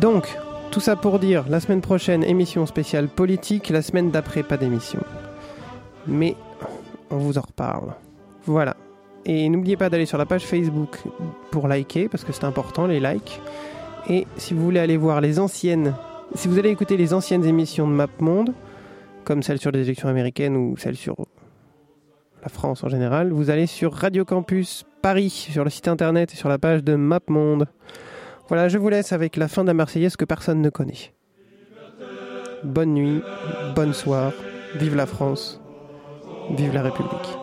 Donc, 0.00 0.36
tout 0.74 0.80
ça 0.80 0.96
pour 0.96 1.20
dire, 1.20 1.44
la 1.48 1.60
semaine 1.60 1.80
prochaine, 1.80 2.24
émission 2.24 2.66
spéciale 2.66 3.06
politique. 3.06 3.68
La 3.68 3.80
semaine 3.80 4.10
d'après, 4.10 4.42
pas 4.42 4.56
d'émission. 4.56 4.98
Mais 6.08 6.34
on 7.10 7.18
vous 7.18 7.38
en 7.38 7.42
reparle. 7.42 7.94
Voilà. 8.44 8.74
Et 9.24 9.48
n'oubliez 9.48 9.76
pas 9.76 9.88
d'aller 9.88 10.04
sur 10.04 10.18
la 10.18 10.26
page 10.26 10.42
Facebook 10.42 10.98
pour 11.52 11.68
liker, 11.68 12.08
parce 12.08 12.24
que 12.24 12.32
c'est 12.32 12.42
important, 12.42 12.88
les 12.88 12.98
likes. 12.98 13.40
Et 14.08 14.26
si 14.36 14.52
vous 14.52 14.64
voulez 14.64 14.80
aller 14.80 14.96
voir 14.96 15.20
les 15.20 15.38
anciennes, 15.38 15.94
si 16.34 16.48
vous 16.48 16.58
allez 16.58 16.70
écouter 16.70 16.96
les 16.96 17.14
anciennes 17.14 17.44
émissions 17.44 17.86
de 17.86 17.92
MapMonde, 17.92 18.52
comme 19.22 19.44
celle 19.44 19.60
sur 19.60 19.70
les 19.70 19.82
élections 19.82 20.08
américaines 20.08 20.56
ou 20.56 20.76
celle 20.76 20.96
sur 20.96 21.14
la 22.42 22.48
France 22.48 22.82
en 22.82 22.88
général, 22.88 23.30
vous 23.30 23.48
allez 23.48 23.68
sur 23.68 23.92
Radio 23.92 24.24
Campus 24.24 24.84
Paris, 25.02 25.30
sur 25.30 25.62
le 25.62 25.70
site 25.70 25.86
internet 25.86 26.32
et 26.32 26.36
sur 26.36 26.48
la 26.48 26.58
page 26.58 26.82
de 26.82 26.96
MapMonde. 26.96 27.68
Voilà, 28.48 28.68
je 28.68 28.76
vous 28.78 28.88
laisse 28.88 29.12
avec 29.12 29.36
la 29.36 29.48
fin 29.48 29.62
de 29.62 29.68
la 29.68 29.74
Marseillaise 29.74 30.16
que 30.16 30.24
personne 30.24 30.60
ne 30.60 30.70
connaît. 30.70 31.14
Bonne 32.62 32.92
nuit, 32.94 33.22
bonne 33.74 33.92
soirée, 33.92 34.34
vive 34.74 34.94
la 34.96 35.06
France, 35.06 35.60
vive 36.50 36.74
la 36.74 36.82
République. 36.82 37.38